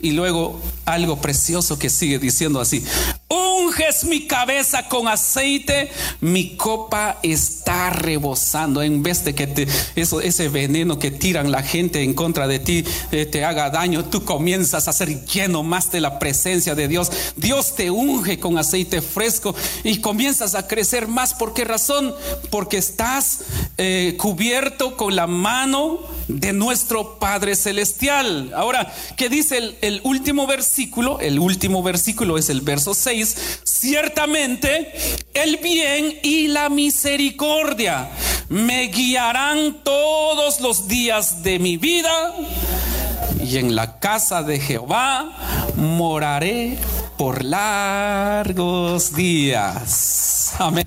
Y 0.00 0.10
luego 0.10 0.60
algo 0.84 1.20
precioso 1.20 1.78
que 1.78 1.88
sigue 1.88 2.18
diciendo 2.18 2.60
así, 2.60 2.84
unges 3.32 4.04
mi 4.04 4.26
cabeza 4.26 4.88
con 4.88 5.08
aceite, 5.08 5.90
mi 6.20 6.56
copa 6.56 7.18
está 7.22 7.90
rebosando. 7.90 8.82
En 8.82 9.02
vez 9.02 9.24
de 9.24 9.34
que 9.34 9.46
te, 9.46 9.66
ese 9.96 10.48
veneno 10.48 10.98
que 10.98 11.10
tiran 11.10 11.50
la 11.50 11.62
gente 11.62 12.02
en 12.02 12.14
contra 12.14 12.46
de 12.46 12.58
ti 12.58 12.84
eh, 13.10 13.26
te 13.26 13.44
haga 13.44 13.70
daño, 13.70 14.04
tú 14.04 14.24
comienzas 14.24 14.88
a 14.88 14.92
ser 14.92 15.24
lleno 15.24 15.62
más 15.62 15.90
de 15.90 16.00
la 16.00 16.18
presencia 16.18 16.74
de 16.74 16.88
Dios. 16.88 17.10
Dios 17.36 17.74
te 17.74 17.90
unge 17.90 18.38
con 18.38 18.58
aceite 18.58 19.00
fresco 19.00 19.54
y 19.84 20.00
comienzas 20.00 20.54
a 20.54 20.66
crecer 20.66 21.08
más. 21.08 21.34
¿Por 21.34 21.54
qué 21.54 21.64
razón? 21.64 22.14
Porque 22.50 22.78
estás 22.78 23.40
eh, 23.78 24.16
cubierto 24.18 24.96
con 24.96 25.16
la 25.16 25.26
mano 25.26 26.00
de 26.28 26.52
nuestro 26.52 27.18
Padre 27.18 27.56
Celestial. 27.56 28.52
Ahora, 28.54 28.92
¿qué 29.16 29.28
dice 29.28 29.58
el, 29.58 29.78
el 29.80 30.00
último 30.04 30.46
versículo? 30.46 31.20
El 31.20 31.38
último 31.38 31.82
versículo 31.82 32.38
es 32.38 32.50
el 32.50 32.60
verso 32.60 32.94
6 33.24 33.60
ciertamente 33.64 34.92
el 35.34 35.56
bien 35.56 36.18
y 36.22 36.48
la 36.48 36.68
misericordia 36.68 38.08
me 38.48 38.88
guiarán 38.88 39.82
todos 39.82 40.60
los 40.60 40.86
días 40.88 41.42
de 41.42 41.58
mi 41.58 41.76
vida 41.76 42.34
y 43.42 43.58
en 43.58 43.74
la 43.74 43.98
casa 43.98 44.42
de 44.42 44.60
Jehová 44.60 45.32
moraré 45.76 46.78
por 47.16 47.44
largos 47.44 49.14
días. 49.14 50.54
Amén. 50.58 50.86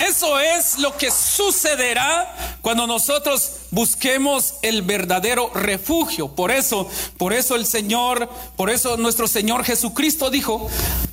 Eso 0.00 0.38
es 0.38 0.78
lo 0.78 0.96
que 0.96 1.10
sucederá 1.10 2.58
cuando 2.62 2.86
nosotros 2.86 3.52
busquemos 3.70 4.54
el 4.62 4.82
verdadero 4.82 5.50
refugio. 5.54 6.28
Por 6.28 6.50
eso, 6.50 6.88
por 7.16 7.32
eso 7.32 7.56
el 7.56 7.66
Señor, 7.66 8.28
por 8.56 8.70
eso 8.70 8.96
nuestro 8.96 9.26
Señor 9.26 9.64
Jesucristo 9.64 10.30
dijo, 10.30 10.68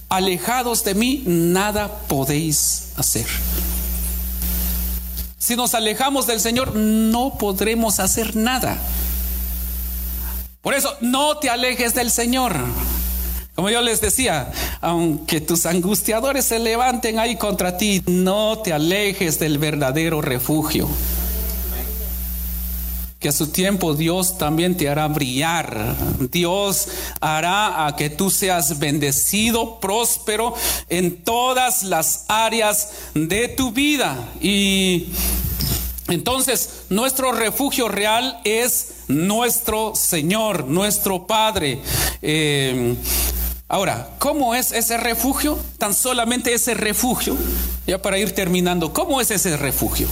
alejados 0.09 0.83
de 0.83 0.93
mí, 0.93 1.23
nada 1.25 1.99
podéis 2.07 2.89
hacer. 2.95 3.25
Si 5.37 5.55
nos 5.55 5.73
alejamos 5.73 6.27
del 6.27 6.39
Señor, 6.39 6.75
no 6.75 7.37
podremos 7.37 7.99
hacer 7.99 8.35
nada. 8.35 8.77
Por 10.61 10.73
eso, 10.73 10.95
no 11.01 11.37
te 11.37 11.49
alejes 11.49 11.93
del 11.93 12.09
Señor. 12.09 12.55
Como 13.55 13.69
yo 13.69 13.81
les 13.81 14.01
decía, 14.01 14.51
aunque 14.81 15.39
tus 15.39 15.65
angustiadores 15.65 16.43
se 16.43 16.59
levanten 16.59 17.19
ahí 17.19 17.37
contra 17.37 17.77
ti, 17.77 18.03
no 18.05 18.59
te 18.59 18.73
alejes 18.73 19.39
del 19.39 19.59
verdadero 19.59 20.21
refugio. 20.21 20.89
Que 23.17 23.29
a 23.29 23.31
su 23.31 23.47
tiempo 23.47 23.93
Dios 23.93 24.37
también 24.37 24.75
te 24.75 24.89
hará 24.89 25.07
brillar. 25.07 25.95
Dios 26.29 26.89
hará 27.21 27.87
a 27.87 27.95
que 27.95 28.09
tú 28.09 28.29
seas 28.29 28.77
bendecido, 28.77 29.79
próspero 29.79 30.53
en 30.89 31.23
todas 31.23 31.83
las 31.83 32.25
áreas 32.27 32.89
de 33.13 33.47
tu 33.47 33.71
vida. 33.71 34.17
Y 34.41 35.13
entonces 36.09 36.81
nuestro 36.89 37.31
refugio 37.31 37.87
real 37.87 38.41
es 38.43 38.95
nuestro 39.07 39.95
Señor, 39.95 40.65
nuestro 40.65 41.25
Padre. 41.25 41.79
Eh, 42.21 42.95
Ahora, 43.67 44.11
¿cómo 44.19 44.53
es 44.53 44.71
ese 44.71 44.95
refugio? 44.97 45.57
Tan 45.79 45.95
solamente 45.95 46.53
ese 46.53 46.75
refugio, 46.75 47.35
ya 47.87 47.99
para 47.99 48.19
ir 48.19 48.31
terminando, 48.33 48.93
¿cómo 48.93 49.19
es 49.21 49.31
ese 49.31 49.57
refugio? 49.57 50.07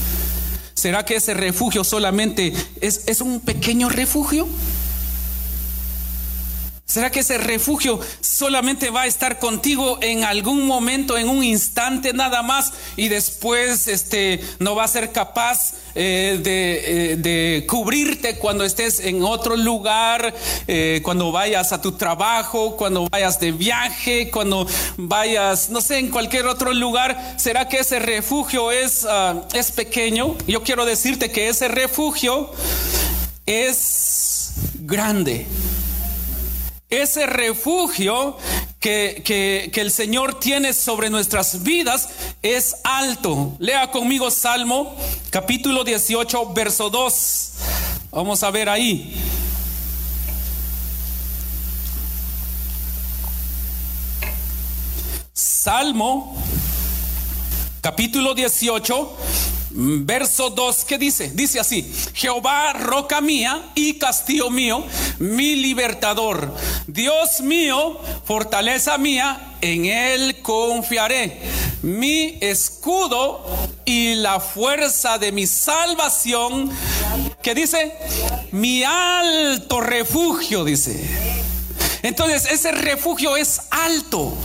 ¿Será 0.74 1.06
que 1.06 1.16
ese 1.16 1.36
refugio 1.36 1.84
solamente 1.84 2.52
es, 2.82 3.04
es 3.08 3.22
un 3.22 3.42
pequeño 3.42 3.90
refugio? 3.90 4.48
¿Será 6.94 7.10
que 7.10 7.22
ese 7.22 7.40
refugio 7.40 8.00
solamente 8.22 8.92
va 8.92 9.02
a 9.02 9.08
estar 9.08 9.40
contigo 9.40 9.98
en 10.04 10.24
algún 10.24 10.68
momento, 10.68 11.18
en 11.18 11.28
un 11.28 11.44
instante 11.44 12.14
nada 12.14 12.44
más 12.44 12.72
y 12.96 13.08
después 13.08 13.88
este, 13.88 14.40
no 14.60 14.76
va 14.76 14.84
a 14.84 14.88
ser 14.88 15.12
capaz 15.12 15.74
eh, 15.96 16.40
de, 16.44 17.14
eh, 17.14 17.16
de, 17.16 17.66
cubrirte 17.66 18.38
cuando 18.38 18.64
estés 18.64 19.00
en 19.00 19.24
otro 19.24 19.58
lugar, 19.58 20.36
eh, 20.68 21.02
cuando 21.04 21.32
vayas 21.32 21.74
a 21.74 21.82
tu 21.82 21.94
trabajo, 21.94 22.78
cuando 22.78 23.10
vayas 23.10 23.40
de 23.40 23.54
viaje, 23.54 24.30
cuando 24.30 24.68
vayas, 24.96 25.72
no 25.72 25.82
sé, 25.82 25.98
en 25.98 26.12
cualquier 26.12 26.46
otro 26.46 26.74
lugar? 26.74 27.38
¿Será 27.40 27.68
que 27.68 27.80
ese 27.80 27.98
refugio 27.98 28.70
es, 28.70 29.04
uh, 29.04 29.42
es 29.56 29.72
pequeño? 29.72 30.36
Yo 30.46 30.62
quiero 30.62 30.86
decirte 30.86 31.32
que 31.32 31.50
ese 31.50 31.70
refugio 31.70 32.52
es 33.48 34.52
grande 34.76 35.48
ese 37.02 37.26
refugio 37.26 38.38
que, 38.80 39.22
que, 39.26 39.82
el 39.82 39.92
Señor 39.92 40.40
tiene 40.40 40.74
sobre 40.74 41.10
nuestras 41.10 41.64
vidas 41.64 42.10
es 42.42 42.76
alto. 42.84 43.56
Lea 43.60 43.90
conmigo 43.92 44.30
Salmo 44.30 44.96
capítulo 45.30 45.84
18, 45.84 46.54
verso 46.54 46.90
2. 46.90 47.52
Vamos 48.12 48.44
a 48.44 48.52
ver 48.52 48.70
ahí. 48.70 49.16
Salmo 55.34 56.36
capítulo 57.82 58.34
18, 58.34 59.18
Verso 59.76 60.52
2, 60.52 60.86
¿qué 60.86 61.00
dice? 61.00 61.32
Dice 61.34 61.60
así, 61.60 61.92
Jehová, 62.14 62.74
roca 62.74 63.22
mía 63.22 63.72
y 63.74 63.96
castillo 63.96 64.52
mío, 64.52 64.86
mi 65.18 65.56
libertador, 65.56 66.54
Dios 66.86 67.42
mío, 67.42 68.00
fortaleza 68.24 69.00
mía, 69.00 69.56
en 69.62 69.86
él 69.86 70.42
confiaré, 70.44 71.42
mi 71.82 72.38
escudo 72.40 73.44
y 73.84 74.14
la 74.16 74.40
fuerza 74.40 75.18
de 75.18 75.32
mi 75.32 75.48
salvación, 75.48 76.70
que 77.42 77.56
dice, 77.56 77.94
mi 78.52 78.84
alto 78.84 79.82
refugio, 79.82 80.64
dice. 80.64 81.04
Entonces, 82.04 82.46
ese 82.52 82.72
refugio 82.74 83.38
es 83.38 83.62
alto. 83.72 84.38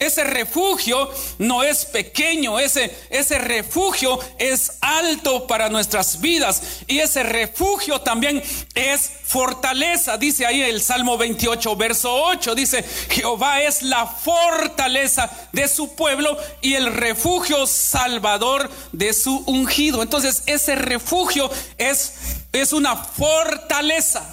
Ese 0.00 0.24
refugio 0.24 1.10
no 1.36 1.62
es 1.62 1.84
pequeño, 1.84 2.58
ese, 2.58 2.90
ese 3.10 3.38
refugio 3.38 4.18
es 4.38 4.78
alto 4.80 5.46
para 5.46 5.68
nuestras 5.68 6.22
vidas 6.22 6.62
y 6.86 7.00
ese 7.00 7.22
refugio 7.22 8.00
también 8.00 8.42
es 8.74 9.10
fortaleza. 9.24 10.16
Dice 10.16 10.46
ahí 10.46 10.62
el 10.62 10.80
Salmo 10.80 11.18
28, 11.18 11.76
verso 11.76 12.14
8, 12.14 12.54
dice, 12.54 12.82
Jehová 13.10 13.60
es 13.60 13.82
la 13.82 14.06
fortaleza 14.06 15.30
de 15.52 15.68
su 15.68 15.94
pueblo 15.94 16.34
y 16.62 16.74
el 16.74 16.92
refugio 16.94 17.66
salvador 17.66 18.70
de 18.92 19.12
su 19.12 19.42
ungido. 19.44 20.02
Entonces 20.02 20.44
ese 20.46 20.76
refugio 20.76 21.50
es, 21.76 22.14
es 22.52 22.72
una 22.72 22.96
fortaleza. 22.96 24.26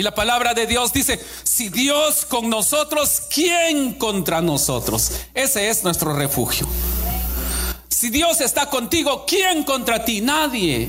Y 0.00 0.02
la 0.02 0.14
palabra 0.14 0.54
de 0.54 0.66
Dios 0.66 0.94
dice, 0.94 1.20
si 1.42 1.68
Dios 1.68 2.24
con 2.24 2.48
nosotros, 2.48 3.20
¿quién 3.28 3.92
contra 3.92 4.40
nosotros? 4.40 5.12
Ese 5.34 5.68
es 5.68 5.84
nuestro 5.84 6.14
refugio. 6.14 6.66
Si 7.90 8.08
Dios 8.08 8.40
está 8.40 8.70
contigo, 8.70 9.26
¿quién 9.26 9.62
contra 9.62 10.02
ti? 10.02 10.22
Nadie. 10.22 10.88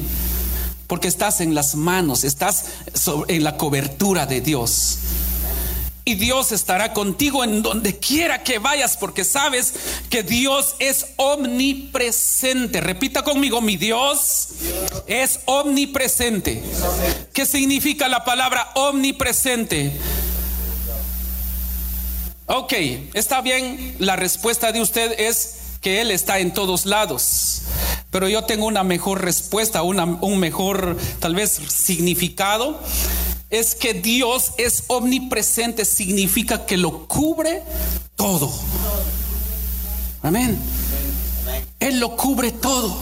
Porque 0.87 1.09
estás 1.09 1.41
en 1.41 1.53
las 1.53 1.75
manos, 1.75 2.23
estás 2.23 2.67
en 3.27 3.43
la 3.43 3.57
cobertura 3.57 4.25
de 4.25 4.39
Dios. 4.39 4.99
Y 6.03 6.15
Dios 6.15 6.51
estará 6.51 6.93
contigo 6.93 7.43
en 7.43 7.61
donde 7.61 7.99
quiera 7.99 8.43
que 8.43 8.57
vayas, 8.57 8.97
porque 8.97 9.23
sabes 9.23 9.73
que 10.09 10.23
Dios 10.23 10.75
es 10.79 11.05
omnipresente. 11.17 12.81
Repita 12.81 13.23
conmigo, 13.23 13.61
mi 13.61 13.77
Dios 13.77 14.49
es 15.05 15.41
omnipresente. 15.45 16.63
¿Qué 17.33 17.45
significa 17.45 18.07
la 18.07 18.25
palabra 18.25 18.71
omnipresente? 18.73 19.91
Ok, 22.47 22.73
está 23.13 23.41
bien, 23.41 23.95
la 23.99 24.15
respuesta 24.15 24.71
de 24.71 24.81
usted 24.81 25.19
es 25.19 25.57
que 25.81 26.01
Él 26.01 26.09
está 26.09 26.39
en 26.39 26.51
todos 26.51 26.87
lados. 26.87 27.61
Pero 28.09 28.27
yo 28.27 28.43
tengo 28.43 28.65
una 28.65 28.83
mejor 28.83 29.23
respuesta, 29.23 29.83
un 29.83 30.39
mejor 30.39 30.97
tal 31.19 31.35
vez 31.35 31.51
significado 31.69 32.81
es 33.51 33.75
que 33.75 33.93
Dios 33.93 34.53
es 34.57 34.85
omnipresente, 34.87 35.85
significa 35.85 36.65
que 36.65 36.77
lo 36.77 37.07
cubre 37.07 37.61
todo. 38.15 38.51
Amén. 40.23 40.57
Él 41.79 41.99
lo 41.99 42.15
cubre 42.15 42.51
todo. 42.51 42.95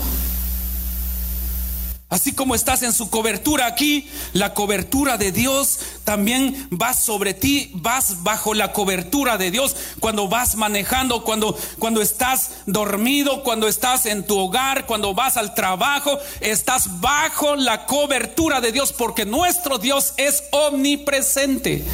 Así 2.09 2.33
como 2.33 2.55
estás 2.55 2.81
en 2.81 2.91
su 2.91 3.11
cobertura 3.11 3.67
aquí, 3.67 4.09
la 4.33 4.55
cobertura 4.55 5.17
de 5.17 5.31
Dios 5.31 5.79
también 6.03 6.67
va 6.71 6.95
sobre 6.95 7.35
ti, 7.35 7.69
vas 7.75 8.23
bajo 8.23 8.55
la 8.55 8.73
cobertura 8.73 9.37
de 9.37 9.51
Dios 9.51 9.75
cuando 9.99 10.27
vas 10.27 10.55
manejando, 10.55 11.23
cuando 11.23 11.55
cuando 11.77 12.01
estás 12.01 12.51
dormido, 12.65 13.43
cuando 13.43 13.67
estás 13.67 14.07
en 14.07 14.25
tu 14.25 14.39
hogar, 14.39 14.87
cuando 14.87 15.13
vas 15.13 15.37
al 15.37 15.53
trabajo, 15.53 16.17
estás 16.41 16.99
bajo 16.99 17.55
la 17.55 17.85
cobertura 17.85 18.59
de 18.59 18.71
Dios 18.71 18.91
porque 18.91 19.25
nuestro 19.25 19.77
Dios 19.77 20.13
es 20.17 20.43
omnipresente. 20.51 21.85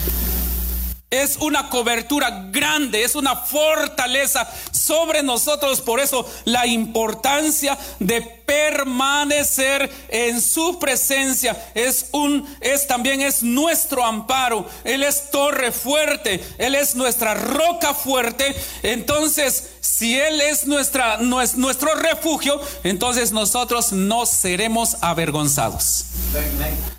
Es 1.24 1.38
una 1.38 1.70
cobertura 1.70 2.48
grande, 2.52 3.04
es 3.04 3.16
una 3.16 3.36
fortaleza 3.36 4.48
sobre 4.72 5.24
nosotros. 5.24 5.82
Por 5.82 6.00
eso 6.00 6.30
la 6.46 6.68
importancia 6.68 7.78
de 8.00 8.22
permanecer 8.22 9.90
en 10.10 10.42
su 10.42 10.78
presencia 10.80 11.72
es 11.74 12.10
un 12.12 12.48
es 12.62 12.88
también 12.88 13.22
es 13.22 13.44
nuestro 13.44 14.06
amparo. 14.06 14.68
Él 14.84 15.04
es 15.04 15.32
torre 15.32 15.72
fuerte, 15.72 16.44
él 16.58 16.76
es 16.76 16.96
nuestra 16.96 17.34
roca 17.34 17.94
fuerte. 17.94 18.56
Entonces, 18.84 19.70
si 19.82 20.18
él 20.20 20.42
es 20.42 20.68
nuestra 20.68 21.18
nuestro 21.18 21.96
refugio, 21.96 22.60
entonces 22.84 23.32
nosotros 23.32 23.92
no 23.92 24.26
seremos 24.26 24.98
avergonzados. 25.02 26.06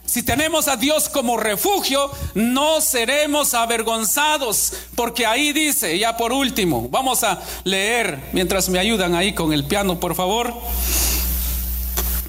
Si 0.06 0.22
tenemos 0.22 0.68
a 0.68 0.76
Dios 0.76 1.08
como 1.08 1.36
refugio, 1.36 2.10
no 2.34 2.80
seremos 2.80 3.54
avergonzados, 3.54 4.72
porque 4.94 5.26
ahí 5.26 5.52
dice, 5.52 5.98
ya 5.98 6.16
por 6.16 6.32
último, 6.32 6.88
vamos 6.88 7.24
a 7.24 7.42
leer 7.64 8.20
mientras 8.32 8.68
me 8.68 8.78
ayudan 8.78 9.14
ahí 9.16 9.34
con 9.34 9.52
el 9.52 9.64
piano, 9.64 9.98
por 9.98 10.14
favor. 10.14 10.54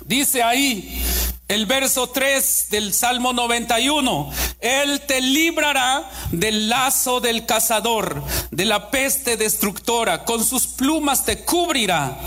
Dice 0.05 0.41
ahí 0.41 1.03
el 1.47 1.65
verso 1.65 2.07
3 2.07 2.67
del 2.71 2.93
Salmo 2.93 3.31
91, 3.31 4.31
Él 4.59 5.01
te 5.01 5.21
librará 5.21 6.09
del 6.31 6.69
lazo 6.69 7.21
del 7.21 7.45
cazador, 7.45 8.23
de 8.51 8.65
la 8.65 8.89
peste 8.89 9.37
destructora, 9.37 10.25
con 10.25 10.43
sus 10.43 10.65
plumas 10.65 11.25
te 11.25 11.45
cubrirá. 11.45 12.17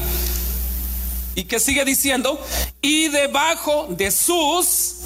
Y 1.34 1.44
que 1.44 1.60
sigue 1.60 1.84
diciendo, 1.84 2.42
y 2.80 3.08
debajo 3.08 3.88
de 3.90 4.10
sus 4.10 4.96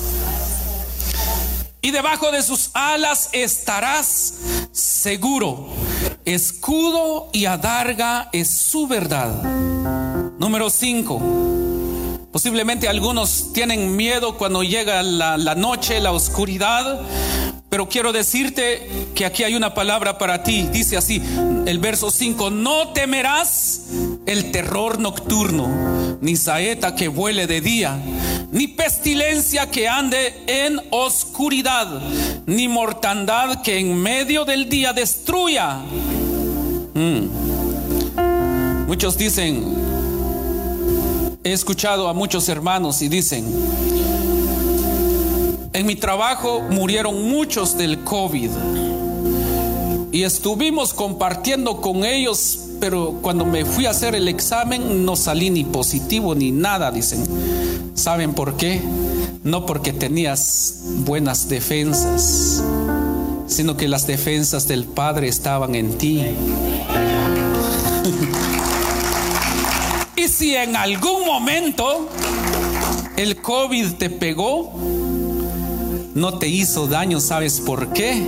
y 1.85 1.91
debajo 1.91 2.33
de 2.33 2.43
sus 2.43 2.71
alas 2.73 3.29
estarás 3.33 4.37
seguro. 4.73 5.69
Escudo 6.25 7.29
y 7.35 7.45
adarga 7.45 8.31
es 8.33 8.49
su 8.49 8.87
verdad. 8.87 9.43
Número 10.39 10.71
5. 10.71 11.21
Posiblemente 12.33 12.89
algunos 12.89 13.53
tienen 13.53 13.97
miedo 13.97 14.39
cuando 14.39 14.63
llega 14.63 15.03
la, 15.03 15.37
la, 15.37 15.55
noche, 15.55 16.01
la 16.01 16.13
oscuridad, 16.13 17.03
pero 17.75 17.89
quiero 17.89 18.13
decirte 18.13 18.89
que 19.17 19.27
aquí 19.27 19.43
hay 19.43 19.57
una 19.57 19.75
palabra 19.75 20.17
para 20.17 20.45
ti. 20.45 20.69
Dice 20.71 20.97
así, 20.97 21.21
el 21.67 21.81
verso 21.81 22.09
5, 22.09 22.49
no 22.51 22.91
temerás 22.91 23.87
el 24.27 24.53
terror 24.53 25.01
nocturno, 25.01 26.17
ni 26.21 26.37
saeta 26.37 26.95
que 26.95 27.09
vuele 27.09 27.49
de 27.49 27.61
día 27.61 28.01
ni 28.53 28.69
pestilencia 28.69 29.69
que 29.73 29.89
ande 29.89 30.45
en 30.47 30.81
oscuridad, 30.91 32.01
ni 32.47 32.69
mortandad 32.69 33.61
que 33.63 33.81
en 33.81 33.97
medio 33.97 34.45
del 34.45 34.69
día 34.69 34.93
destruya. 34.93 35.79
Mm. 36.95 37.27
Muchos 38.87 39.19
dicen, 39.19 39.65
he 41.43 41.53
escuchado 41.53 42.07
a 42.07 42.15
muchos 42.15 42.49
hermanos 42.49 43.03
y 43.03 43.09
dicen, 43.09 43.45
en 45.75 45.87
mi 45.87 45.97
trabajo 45.97 46.63
murieron 46.71 47.29
muchos 47.29 47.77
del 47.77 48.05
COVID 48.05 48.51
y 50.13 50.23
estuvimos 50.23 50.95
compartiendo 50.95 51.81
con 51.81 52.05
ellos, 52.05 52.61
pero 52.79 53.19
cuando 53.21 53.45
me 53.45 53.65
fui 53.65 53.87
a 53.87 53.91
hacer 53.91 54.15
el 54.15 54.29
examen 54.29 55.05
no 55.05 55.17
salí 55.17 55.51
ni 55.51 55.65
positivo 55.65 56.37
ni 56.37 56.53
nada, 56.53 56.93
dicen. 56.93 57.25
¿Saben 57.95 58.35
por 58.35 58.57
qué? 58.57 58.81
No 59.43 59.67
porque 59.67 59.93
tenías 59.93 60.77
buenas 61.05 61.49
defensas, 61.49 62.63
sino 63.49 63.77
que 63.77 63.89
las 63.89 64.07
defensas 64.07 64.69
del 64.69 64.85
Padre 64.85 65.27
estaban 65.27 65.75
en 65.75 65.99
ti. 65.99 66.25
y 70.17 70.29
si 70.29 70.55
en 70.55 70.77
algún 70.77 71.27
momento 71.27 72.09
el 73.17 73.43
COVID 73.43 73.95
te 73.95 74.11
pegó, 74.11 74.73
no 76.15 76.39
te 76.39 76.49
hizo 76.49 76.87
daño, 76.87 77.21
¿sabes 77.21 77.61
por 77.61 77.93
qué? 77.93 78.23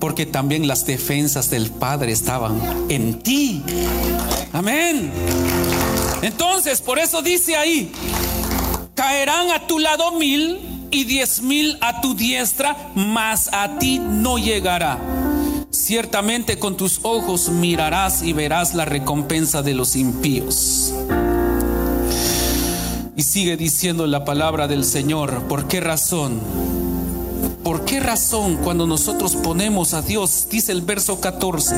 Porque 0.00 0.26
también 0.26 0.66
las 0.66 0.86
defensas 0.86 1.50
del 1.50 1.70
Padre 1.70 2.12
estaban 2.12 2.60
en 2.88 3.20
ti. 3.20 3.62
Amén. 4.52 5.10
Entonces, 6.22 6.80
por 6.80 6.98
eso 6.98 7.22
dice 7.22 7.56
ahí, 7.56 7.92
caerán 8.94 9.50
a 9.50 9.66
tu 9.66 9.78
lado 9.78 10.12
mil 10.12 10.58
y 10.90 11.04
diez 11.04 11.42
mil 11.42 11.76
a 11.80 12.00
tu 12.00 12.14
diestra, 12.14 12.92
mas 12.94 13.50
a 13.52 13.78
ti 13.78 13.98
no 13.98 14.38
llegará. 14.38 14.98
Ciertamente 15.70 16.58
con 16.58 16.76
tus 16.76 17.00
ojos 17.02 17.50
mirarás 17.50 18.22
y 18.22 18.32
verás 18.32 18.74
la 18.74 18.84
recompensa 18.84 19.62
de 19.62 19.74
los 19.74 19.96
impíos. 19.96 20.94
Y 23.18 23.24
sigue 23.24 23.56
diciendo 23.56 24.06
la 24.06 24.24
palabra 24.24 24.68
del 24.68 24.84
Señor, 24.84 25.42
¿por 25.48 25.66
qué 25.66 25.80
razón? 25.80 26.40
¿Por 27.64 27.84
qué 27.84 27.98
razón 27.98 28.58
cuando 28.62 28.86
nosotros 28.86 29.34
ponemos 29.34 29.92
a 29.92 30.02
Dios, 30.02 30.46
dice 30.48 30.70
el 30.70 30.82
verso 30.82 31.20
14, 31.20 31.74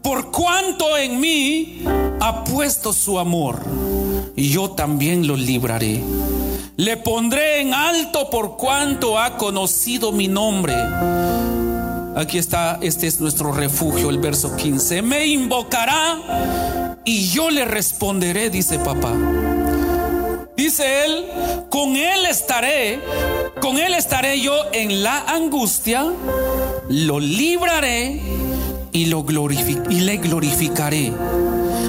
por 0.00 0.30
cuanto 0.30 0.96
en 0.96 1.20
mí 1.20 1.84
ha 2.20 2.42
puesto 2.42 2.94
su 2.94 3.18
amor, 3.18 3.60
yo 4.34 4.70
también 4.70 5.26
lo 5.26 5.36
libraré. 5.36 6.02
Le 6.78 6.96
pondré 6.96 7.60
en 7.60 7.74
alto 7.74 8.30
por 8.30 8.56
cuanto 8.56 9.18
ha 9.18 9.36
conocido 9.36 10.10
mi 10.10 10.26
nombre. 10.26 10.74
Aquí 12.16 12.38
está, 12.38 12.78
este 12.80 13.08
es 13.08 13.20
nuestro 13.20 13.52
refugio, 13.52 14.08
el 14.08 14.20
verso 14.20 14.56
15. 14.56 15.02
Me 15.02 15.26
invocará 15.26 16.96
y 17.04 17.28
yo 17.28 17.50
le 17.50 17.66
responderé, 17.66 18.48
dice 18.48 18.78
papá. 18.78 19.12
Dice 20.56 21.04
él, 21.04 21.26
con 21.68 21.96
él 21.96 22.26
estaré, 22.26 23.00
con 23.60 23.76
él 23.76 23.92
estaré 23.94 24.40
yo 24.40 24.54
en 24.72 25.02
la 25.02 25.18
angustia, 25.26 26.06
lo 26.88 27.18
libraré 27.18 28.20
y, 28.92 29.06
lo 29.06 29.26
y 29.28 30.00
le 30.00 30.16
glorificaré. 30.18 31.12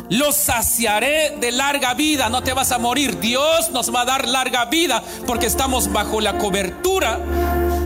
Lo 0.09 0.31
saciaré 0.31 1.35
de 1.39 1.51
larga 1.51 1.93
vida, 1.93 2.29
no 2.29 2.41
te 2.41 2.53
vas 2.53 2.71
a 2.71 2.79
morir. 2.79 3.19
Dios 3.19 3.69
nos 3.71 3.93
va 3.93 4.01
a 4.01 4.05
dar 4.05 4.27
larga 4.27 4.65
vida 4.65 5.03
porque 5.27 5.45
estamos 5.45 5.91
bajo 5.91 6.19
la 6.19 6.39
cobertura 6.39 7.19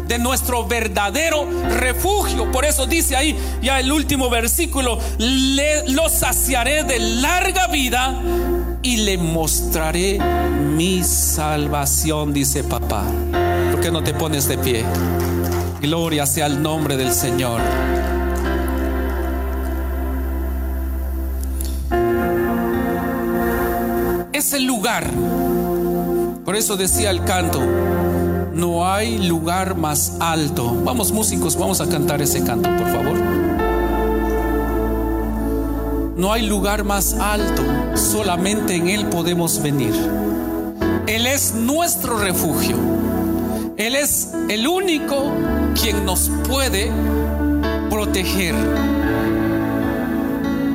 de 0.07 0.17
nuestro 0.17 0.65
verdadero 0.65 1.45
refugio. 1.77 2.49
Por 2.53 2.63
eso 2.63 2.86
dice 2.86 3.17
ahí 3.17 3.38
ya 3.61 3.82
el 3.82 3.91
último 3.91 4.30
versículo, 4.30 4.97
lo 5.17 6.09
saciaré 6.09 6.86
de 6.86 6.99
larga 6.99 7.67
vida 7.67 8.17
y 8.82 8.97
le 8.97 9.17
mostraré 9.17 10.19
mi 10.75 11.03
salvación, 11.03 12.34
dice 12.34 12.63
papá. 12.63 13.03
¿Por 13.71 13.82
qué 13.82 13.91
no 13.91 14.03
te 14.03 14.13
pones 14.13 14.47
de 14.47 14.57
pie? 14.57 14.86
Gloria 15.82 16.25
sea 16.25 16.45
el 16.45 16.61
nombre 16.61 16.97
del 16.97 17.11
Señor. 17.11 17.61
Es 24.32 24.53
el 24.53 24.65
lugar. 24.65 25.09
Por 26.45 26.55
eso 26.55 26.77
decía 26.77 27.11
el 27.11 27.23
canto, 27.25 27.61
no 28.53 28.91
hay 28.91 29.19
lugar 29.19 29.75
más 29.75 30.13
alto. 30.19 30.75
Vamos 30.84 31.11
músicos, 31.11 31.55
vamos 31.57 31.82
a 31.82 31.88
cantar 31.88 32.21
ese 32.21 32.43
canto, 32.43 32.69
por 32.69 32.91
favor. 32.91 33.49
No 36.20 36.34
hay 36.34 36.45
lugar 36.45 36.84
más 36.84 37.13
alto, 37.13 37.63
solamente 37.95 38.76
en 38.76 38.89
Él 38.89 39.05
podemos 39.05 39.61
venir. 39.63 39.93
Él 41.07 41.26
es 41.26 41.53
nuestro 41.53 42.17
refugio. 42.17 42.76
Él 43.78 43.95
es 43.95 44.34
el 44.49 44.67
único 44.67 45.32
quien 45.82 46.03
nos 46.03 46.30
puede 46.45 46.91
proteger. 47.89 48.53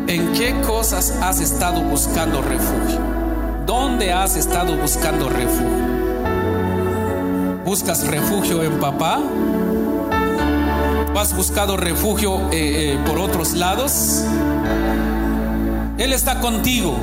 ¿En 0.06 0.32
qué 0.32 0.54
cosas 0.66 1.14
has 1.20 1.40
estado 1.40 1.82
buscando 1.82 2.40
refugio? 2.40 3.00
¿Dónde 3.66 4.14
has 4.14 4.36
estado 4.36 4.78
buscando 4.78 5.28
refugio? 5.28 5.84
¿Buscas 7.66 8.06
refugio 8.06 8.62
en 8.62 8.80
papá? 8.80 9.20
¿Has 11.14 11.36
buscado 11.36 11.76
refugio 11.76 12.50
eh, 12.50 12.94
eh, 12.94 12.98
por 13.06 13.18
otros 13.18 13.52
lados? 13.52 14.24
Él 15.98 16.12
está 16.12 16.40
contigo. 16.40 16.96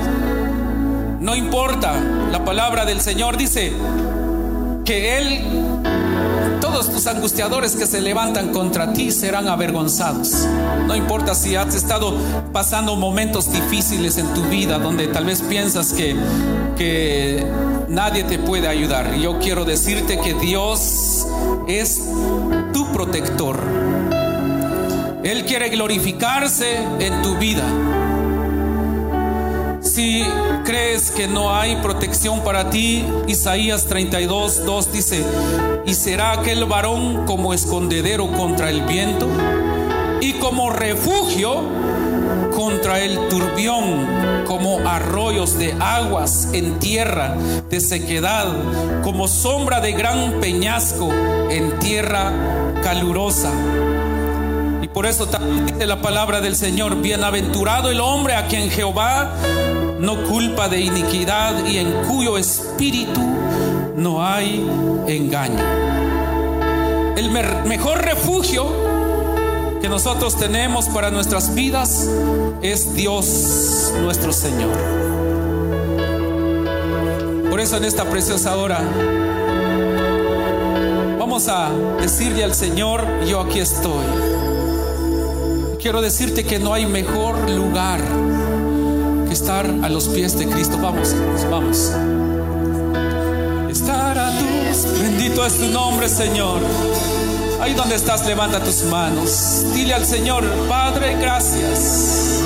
No 1.19 1.35
importa. 1.35 1.93
La 2.31 2.43
palabra 2.43 2.85
del 2.85 2.99
Señor 2.99 3.37
dice 3.37 3.71
que 4.83 5.17
Él, 5.17 5.41
todos 6.59 6.89
tus 6.89 7.07
angustiadores 7.07 7.75
que 7.75 7.85
se 7.85 8.01
levantan 8.01 8.51
contra 8.51 8.91
ti 8.91 9.11
serán 9.11 9.47
avergonzados. 9.47 10.47
No 10.87 10.95
importa 10.95 11.35
si 11.35 11.55
has 11.55 11.73
estado 11.75 12.17
pasando 12.51 12.95
momentos 12.95 13.51
difíciles 13.51 14.17
en 14.17 14.33
tu 14.33 14.43
vida 14.43 14.77
donde 14.79 15.07
tal 15.07 15.25
vez 15.25 15.41
piensas 15.41 15.93
que, 15.93 16.15
que 16.77 17.45
nadie 17.87 18.23
te 18.23 18.39
puede 18.39 18.67
ayudar. 18.67 19.15
Yo 19.15 19.39
quiero 19.39 19.63
decirte 19.63 20.19
que 20.19 20.33
Dios 20.33 21.27
es 21.67 22.01
tu 22.73 22.91
protector. 22.91 23.59
Él 25.23 25.45
quiere 25.45 25.69
glorificarse 25.69 26.77
en 26.99 27.21
tu 27.21 27.37
vida. 27.37 27.63
Si 30.01 30.23
crees 30.65 31.11
que 31.11 31.27
no 31.27 31.55
hay 31.55 31.75
protección 31.75 32.43
para 32.43 32.71
ti, 32.71 33.05
Isaías 33.27 33.85
32, 33.85 34.65
2 34.65 34.91
dice, 34.91 35.23
y 35.85 35.93
será 35.93 36.31
aquel 36.31 36.65
varón 36.65 37.27
como 37.27 37.53
escondedero 37.53 38.31
contra 38.31 38.71
el 38.71 38.81
viento 38.81 39.27
y 40.19 40.33
como 40.33 40.71
refugio 40.71 41.61
contra 42.55 42.99
el 43.01 43.27
turbión, 43.27 44.07
como 44.47 44.79
arroyos 44.79 45.59
de 45.59 45.75
aguas 45.79 46.49
en 46.51 46.79
tierra 46.79 47.35
de 47.69 47.79
sequedad, 47.79 48.47
como 49.03 49.27
sombra 49.27 49.81
de 49.81 49.91
gran 49.91 50.39
peñasco 50.41 51.11
en 51.51 51.77
tierra 51.77 52.33
calurosa. 52.81 53.51
Y 54.81 54.87
por 54.87 55.05
eso 55.05 55.27
también 55.27 55.67
dice 55.67 55.85
la 55.85 56.01
palabra 56.01 56.41
del 56.41 56.55
Señor, 56.55 57.03
bienaventurado 57.03 57.91
el 57.91 58.01
hombre 58.01 58.33
a 58.33 58.47
quien 58.47 58.71
Jehová 58.71 59.37
no 60.01 60.23
culpa 60.23 60.67
de 60.67 60.79
iniquidad 60.81 61.65
y 61.65 61.77
en 61.77 61.91
cuyo 62.07 62.37
espíritu 62.37 63.21
no 63.95 64.25
hay 64.25 64.67
engaño. 65.07 65.63
El 67.15 67.29
mejor 67.29 68.01
refugio 68.01 68.65
que 69.79 69.87
nosotros 69.87 70.37
tenemos 70.37 70.85
para 70.89 71.11
nuestras 71.11 71.53
vidas 71.53 72.09
es 72.63 72.95
Dios 72.95 73.93
nuestro 74.01 74.33
Señor. 74.33 74.75
Por 77.49 77.59
eso 77.59 77.77
en 77.77 77.85
esta 77.85 78.05
preciosa 78.05 78.55
hora 78.55 78.81
vamos 81.19 81.47
a 81.47 81.69
decirle 82.01 82.43
al 82.43 82.55
Señor, 82.55 83.05
yo 83.25 83.39
aquí 83.39 83.59
estoy. 83.59 84.05
Quiero 85.79 86.01
decirte 86.01 86.43
que 86.43 86.57
no 86.57 86.73
hay 86.73 86.85
mejor 86.87 87.49
lugar 87.49 88.01
estar 89.31 89.65
a 89.81 89.89
los 89.89 90.07
pies 90.07 90.37
de 90.37 90.47
Cristo. 90.47 90.77
Vamos, 90.81 91.15
vamos. 91.49 91.91
Estar 93.69 94.17
a 94.17 94.31
tus, 94.37 94.99
bendito 94.99 95.45
es 95.45 95.57
tu 95.57 95.67
nombre, 95.67 96.09
Señor. 96.09 96.59
Ahí 97.61 97.73
donde 97.73 97.95
estás, 97.95 98.25
levanta 98.25 98.63
tus 98.63 98.83
manos. 98.83 99.63
Dile 99.73 99.93
al 99.93 100.05
Señor, 100.05 100.43
Padre, 100.67 101.15
gracias. 101.19 102.41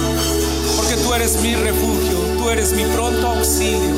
Porque 0.78 0.96
tú 0.96 1.14
eres 1.14 1.42
mi 1.42 1.56
refugio, 1.56 2.20
tú 2.38 2.50
eres 2.50 2.74
mi 2.74 2.84
pronto 2.84 3.28
auxilio, 3.28 3.96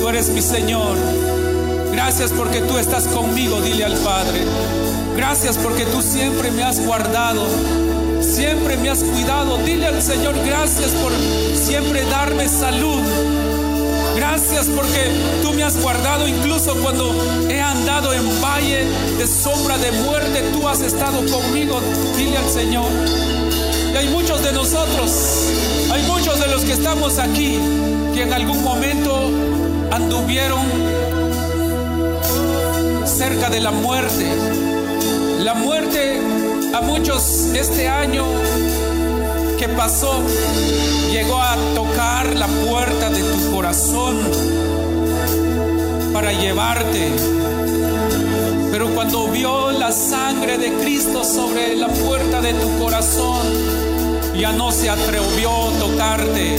tú 0.00 0.08
eres 0.08 0.28
mi 0.30 0.42
Señor. 0.42 0.96
Gracias 1.92 2.32
porque 2.32 2.60
tú 2.60 2.78
estás 2.78 3.04
conmigo, 3.08 3.60
dile 3.60 3.84
al 3.84 3.96
Padre. 3.98 4.40
Gracias 5.16 5.58
porque 5.58 5.84
tú 5.84 6.00
siempre 6.00 6.50
me 6.50 6.62
has 6.62 6.84
guardado, 6.84 7.46
siempre 8.20 8.76
me 8.76 8.90
has 8.90 9.02
cuidado. 9.02 9.58
Dile 9.58 9.86
al 9.86 10.02
Señor, 10.02 10.34
gracias 10.44 10.90
por 10.92 11.12
siempre 11.54 12.04
darme 12.04 12.48
salud. 12.48 13.02
Gracias 14.16 14.66
porque 14.66 15.10
tú 15.42 15.52
me 15.52 15.62
has 15.62 15.80
guardado 15.80 16.26
incluso 16.26 16.74
cuando 16.82 17.14
he 17.48 17.60
andado 17.60 18.12
en 18.12 18.40
valle 18.40 18.84
de 19.16 19.26
sombra 19.26 19.78
de 19.78 19.92
muerte. 19.92 20.42
Tú 20.52 20.68
has 20.68 20.80
estado 20.80 21.24
conmigo. 21.30 21.80
Dile 22.16 22.36
al 22.36 22.48
Señor. 22.48 22.90
Y 23.92 23.96
hay 23.96 24.08
muchos 24.08 24.42
de 24.42 24.52
nosotros, 24.52 25.10
hay 25.90 26.02
muchos 26.02 26.38
de 26.38 26.48
los 26.48 26.62
que 26.62 26.72
estamos 26.72 27.18
aquí 27.18 27.58
que 28.14 28.22
en 28.22 28.32
algún 28.34 28.62
momento 28.62 29.30
anduvieron 29.90 30.60
cerca 33.06 33.48
de 33.48 33.60
la 33.60 33.70
muerte. 33.70 34.26
La 35.40 35.54
muerte 35.54 36.20
a 36.74 36.80
muchos 36.80 37.48
este 37.54 37.88
año 37.88 38.24
que 39.58 39.68
pasó 39.68 40.22
llegó 41.10 41.36
a 41.40 41.56
tocar 41.74 42.34
la 42.36 42.46
puerta 42.46 43.10
de 43.10 43.22
tu 43.22 43.50
corazón 43.50 44.16
para 46.12 46.32
llevarte. 46.32 47.10
Pero 48.70 48.88
cuando 48.94 49.28
vio 49.28 49.72
la 49.72 49.90
sangre 49.90 50.58
de 50.58 50.72
Cristo 50.74 51.24
sobre 51.24 51.74
la 51.76 51.88
puerta 51.88 52.40
de 52.40 52.52
tu 52.54 52.78
corazón, 52.78 53.46
ya 54.38 54.52
no 54.52 54.70
se 54.70 54.90
atrevió 54.90 55.50
a 55.50 55.78
tocarte. 55.78 56.56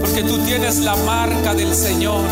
Porque 0.00 0.22
tú 0.22 0.38
tienes 0.38 0.80
la 0.80 0.96
marca 0.96 1.54
del 1.54 1.74
Señor. 1.74 2.24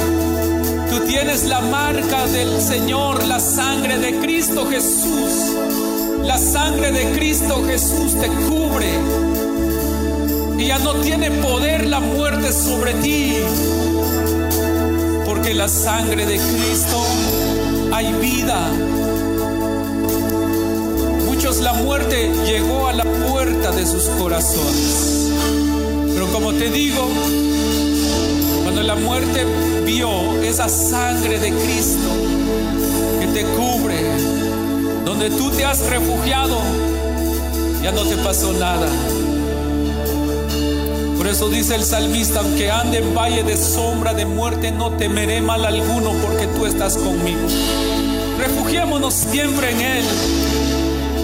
Tú 0.91 1.01
tienes 1.07 1.45
la 1.45 1.61
marca 1.61 2.27
del 2.27 2.61
Señor, 2.61 3.25
la 3.27 3.41
sangre 3.41 3.99
de 3.99 4.19
Cristo 4.21 4.67
Jesús. 4.69 5.55
La 6.25 6.39
sangre 6.39 6.93
de 6.93 7.13
Cristo 7.13 7.63
Jesús 7.67 8.19
te 8.21 8.29
cubre. 8.49 8.89
Y 10.59 10.67
ya 10.67 10.79
no 10.79 10.95
tiene 10.97 11.31
poder 11.31 11.87
la 11.87 12.01
muerte 12.01 12.53
sobre 12.53 12.95
ti. 12.95 13.39
Porque 15.27 15.55
la 15.55 15.69
sangre 15.69 16.27
de 16.27 16.37
Cristo 16.39 17.05
hay 17.93 18.13
vida. 18.15 18.71
Muchos 21.27 21.61
la 21.61 21.73
muerte 21.73 22.31
llegó 22.47 22.87
a 22.87 22.93
la 22.93 23.05
puerta 23.05 23.73
de 23.73 23.85
sus 23.85 24.05
corazones. 24.19 25.31
Pero 26.15 26.29
como 26.33 26.53
te 26.53 26.71
digo, 26.71 27.09
cuando 28.63 28.83
la 28.83 28.95
muerte 28.95 29.45
vio 29.85 30.41
esa 30.43 30.69
sangre 30.69 31.41
de 31.41 31.51
Cristo 31.51 32.09
que 33.19 33.27
te 33.27 33.45
cubre, 33.45 33.97
donde 35.05 35.31
tú 35.31 35.51
te 35.51 35.65
has 35.65 35.81
refugiado, 35.81 36.59
ya 37.83 37.93
no 37.93 38.03
te 38.05 38.17
pasó 38.17 38.53
nada. 38.53 38.89
Por 41.17 41.29
eso 41.29 41.49
dice 41.49 41.77
el 41.77 41.85
salmista, 41.85 42.41
aunque 42.41 42.71
ande 42.71 42.99
en 42.99 43.15
valle 43.15 43.43
de 43.45 43.57
sombra 43.57 44.13
de 44.13 44.27
muerte, 44.27 44.73
no 44.73 44.91
temeré 44.93 45.41
mal 45.41 45.65
alguno 45.65 46.13
porque 46.23 46.47
tú 46.49 46.67
estás 46.67 46.97
conmigo. 46.97 47.41
Refugiémonos 48.39 49.15
siempre 49.15 49.71
en 49.71 49.81
Él. 49.81 50.05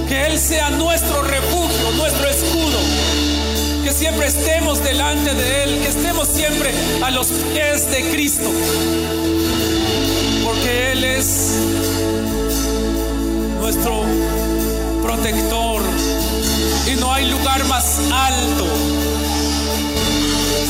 Que 0.08 0.26
Él 0.26 0.38
sea 0.38 0.70
nuestro 0.70 1.22
refugio, 1.22 1.90
nuestro 1.96 2.28
escudo. 2.28 2.78
Que 3.82 3.92
siempre 3.92 4.28
estemos 4.28 4.82
delante 4.84 5.34
de 5.34 5.64
Él, 5.64 5.80
que 5.82 5.88
estemos 5.88 6.28
siempre 6.28 6.70
a 7.02 7.10
los 7.10 7.26
pies 7.26 7.90
de 7.90 8.10
Cristo. 8.10 8.50
Porque 10.44 10.92
Él 10.92 11.02
es 11.02 11.58
nuestro 13.68 14.02
protector. 15.02 15.82
Y 16.90 16.98
no 16.98 17.12
hay 17.12 17.30
lugar 17.30 17.62
más 17.66 17.98
alto, 18.10 18.66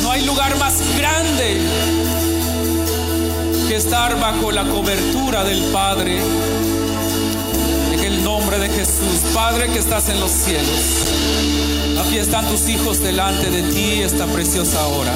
no 0.02 0.10
hay 0.10 0.24
lugar 0.24 0.58
más 0.58 0.74
grande 0.96 1.60
que 3.68 3.76
estar 3.76 4.18
bajo 4.18 4.50
la 4.50 4.64
cobertura 4.64 5.44
del 5.44 5.62
Padre. 5.66 6.18
En 7.92 8.00
el 8.00 8.24
nombre 8.24 8.58
de 8.58 8.68
Jesús, 8.68 9.20
Padre 9.32 9.68
que 9.68 9.78
estás 9.78 10.08
en 10.08 10.18
los 10.18 10.32
cielos. 10.32 11.04
Aquí 12.04 12.18
están 12.18 12.48
tus 12.48 12.68
hijos 12.68 13.00
delante 13.00 13.48
de 13.48 13.62
ti 13.62 14.02
esta 14.02 14.26
preciosa 14.26 14.84
hora. 14.88 15.14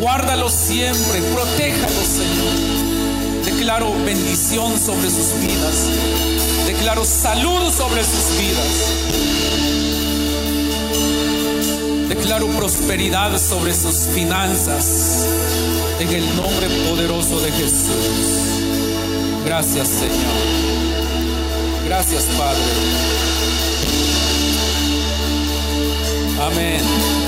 Guárdalos 0.00 0.54
siempre, 0.54 1.20
protéjalos, 1.20 2.06
Señor. 2.06 2.85
Declaro 3.66 3.92
bendición 4.04 4.78
sobre 4.78 5.10
sus 5.10 5.40
vidas. 5.40 5.88
Declaro 6.68 7.04
salud 7.04 7.68
sobre 7.74 8.04
sus 8.04 8.38
vidas. 8.38 8.92
Declaro 12.08 12.46
prosperidad 12.46 13.36
sobre 13.40 13.74
sus 13.74 14.06
finanzas. 14.14 15.26
En 15.98 16.08
el 16.10 16.36
nombre 16.36 16.68
poderoso 16.88 17.40
de 17.40 17.50
Jesús. 17.50 18.62
Gracias, 19.44 19.88
Señor. 19.88 20.14
Gracias, 21.86 22.22
Padre. 22.38 22.62
Amén. 26.40 27.25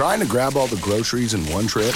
Trying 0.00 0.20
to 0.20 0.26
grab 0.26 0.56
all 0.56 0.66
the 0.66 0.80
groceries 0.80 1.34
in 1.34 1.42
one 1.52 1.66
trip? 1.66 1.94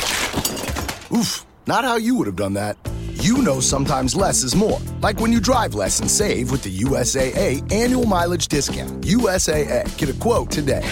Oof, 1.10 1.46
not 1.66 1.84
how 1.84 1.96
you 1.96 2.14
would 2.16 2.26
have 2.26 2.36
done 2.36 2.52
that. 2.52 2.76
You 3.12 3.38
know 3.38 3.60
sometimes 3.60 4.14
less 4.14 4.42
is 4.42 4.54
more. 4.54 4.78
Like 5.00 5.20
when 5.20 5.32
you 5.32 5.40
drive 5.40 5.74
less 5.74 6.00
and 6.00 6.10
save 6.10 6.50
with 6.50 6.62
the 6.62 6.80
USAA 6.80 7.72
annual 7.72 8.04
mileage 8.04 8.48
discount. 8.48 9.00
USAA, 9.04 9.96
get 9.96 10.10
a 10.10 10.12
quote 10.20 10.50
today. 10.50 10.86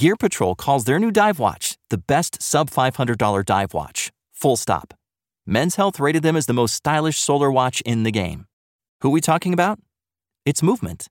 Gear 0.03 0.17
Patrol 0.17 0.57
calls 0.57 0.83
their 0.83 0.99
new 0.99 1.13
dive 1.13 1.39
watch 1.39 1.79
the 1.91 1.97
best 1.97 2.43
sub 2.43 2.69
$500 2.71 3.45
dive 3.45 3.73
watch. 3.73 4.11
Full 4.33 4.57
stop. 4.57 4.95
Men's 5.47 5.77
Health 5.77 6.01
rated 6.01 6.25
them 6.25 6.37
as 6.37 6.47
the 6.47 6.53
most 6.53 6.75
stylish 6.75 7.21
solar 7.21 7.53
watch 7.53 7.81
in 7.83 8.03
the 8.03 8.11
game. 8.11 8.47
Who 9.01 9.11
are 9.11 9.13
we 9.13 9.21
talking 9.21 9.55
about? 9.55 9.79
It's 10.45 10.61
Movement. 10.61 11.07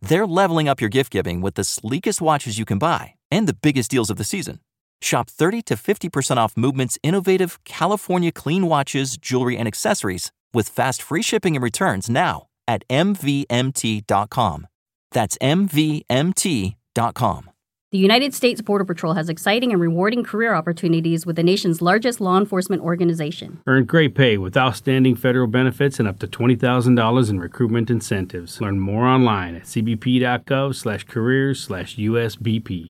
They're 0.00 0.26
leveling 0.26 0.68
up 0.68 0.80
your 0.80 0.90
gift 0.90 1.12
giving 1.12 1.40
with 1.40 1.54
the 1.54 1.62
sleekest 1.62 2.20
watches 2.20 2.58
you 2.58 2.64
can 2.64 2.78
buy 2.78 3.14
and 3.30 3.46
the 3.46 3.54
biggest 3.54 3.92
deals 3.92 4.10
of 4.10 4.16
the 4.16 4.24
season. 4.24 4.58
Shop 5.00 5.30
30 5.30 5.62
to 5.62 5.76
50% 5.76 6.36
off 6.36 6.56
Movement's 6.56 6.98
innovative 7.04 7.62
California 7.62 8.32
clean 8.32 8.66
watches, 8.66 9.16
jewelry, 9.16 9.56
and 9.56 9.68
accessories 9.68 10.32
with 10.52 10.68
fast 10.68 11.00
free 11.00 11.22
shipping 11.22 11.54
and 11.54 11.62
returns 11.62 12.10
now 12.10 12.48
at 12.66 12.82
MVMT.com. 12.90 14.66
That's 15.12 15.38
MVMT.com. 15.40 16.72
The 17.92 17.98
United 17.98 18.34
States 18.34 18.60
Border 18.60 18.84
Patrol 18.84 19.14
has 19.14 19.28
exciting 19.28 19.70
and 19.70 19.80
rewarding 19.80 20.24
career 20.24 20.54
opportunities 20.54 21.24
with 21.24 21.36
the 21.36 21.44
nation's 21.44 21.80
largest 21.80 22.20
law 22.20 22.36
enforcement 22.36 22.82
organization. 22.82 23.62
Earn 23.64 23.84
great 23.84 24.16
pay 24.16 24.38
with 24.38 24.56
outstanding 24.56 25.14
federal 25.14 25.46
benefits 25.46 26.00
and 26.00 26.08
up 26.08 26.18
to 26.18 26.26
$20,000 26.26 27.30
in 27.30 27.38
recruitment 27.38 27.88
incentives. 27.88 28.60
Learn 28.60 28.80
more 28.80 29.06
online 29.06 29.54
at 29.54 29.62
cbp.gov 29.62 30.74
slash 30.74 31.04
careers 31.04 31.62
slash 31.62 31.94
USBP. 31.96 32.84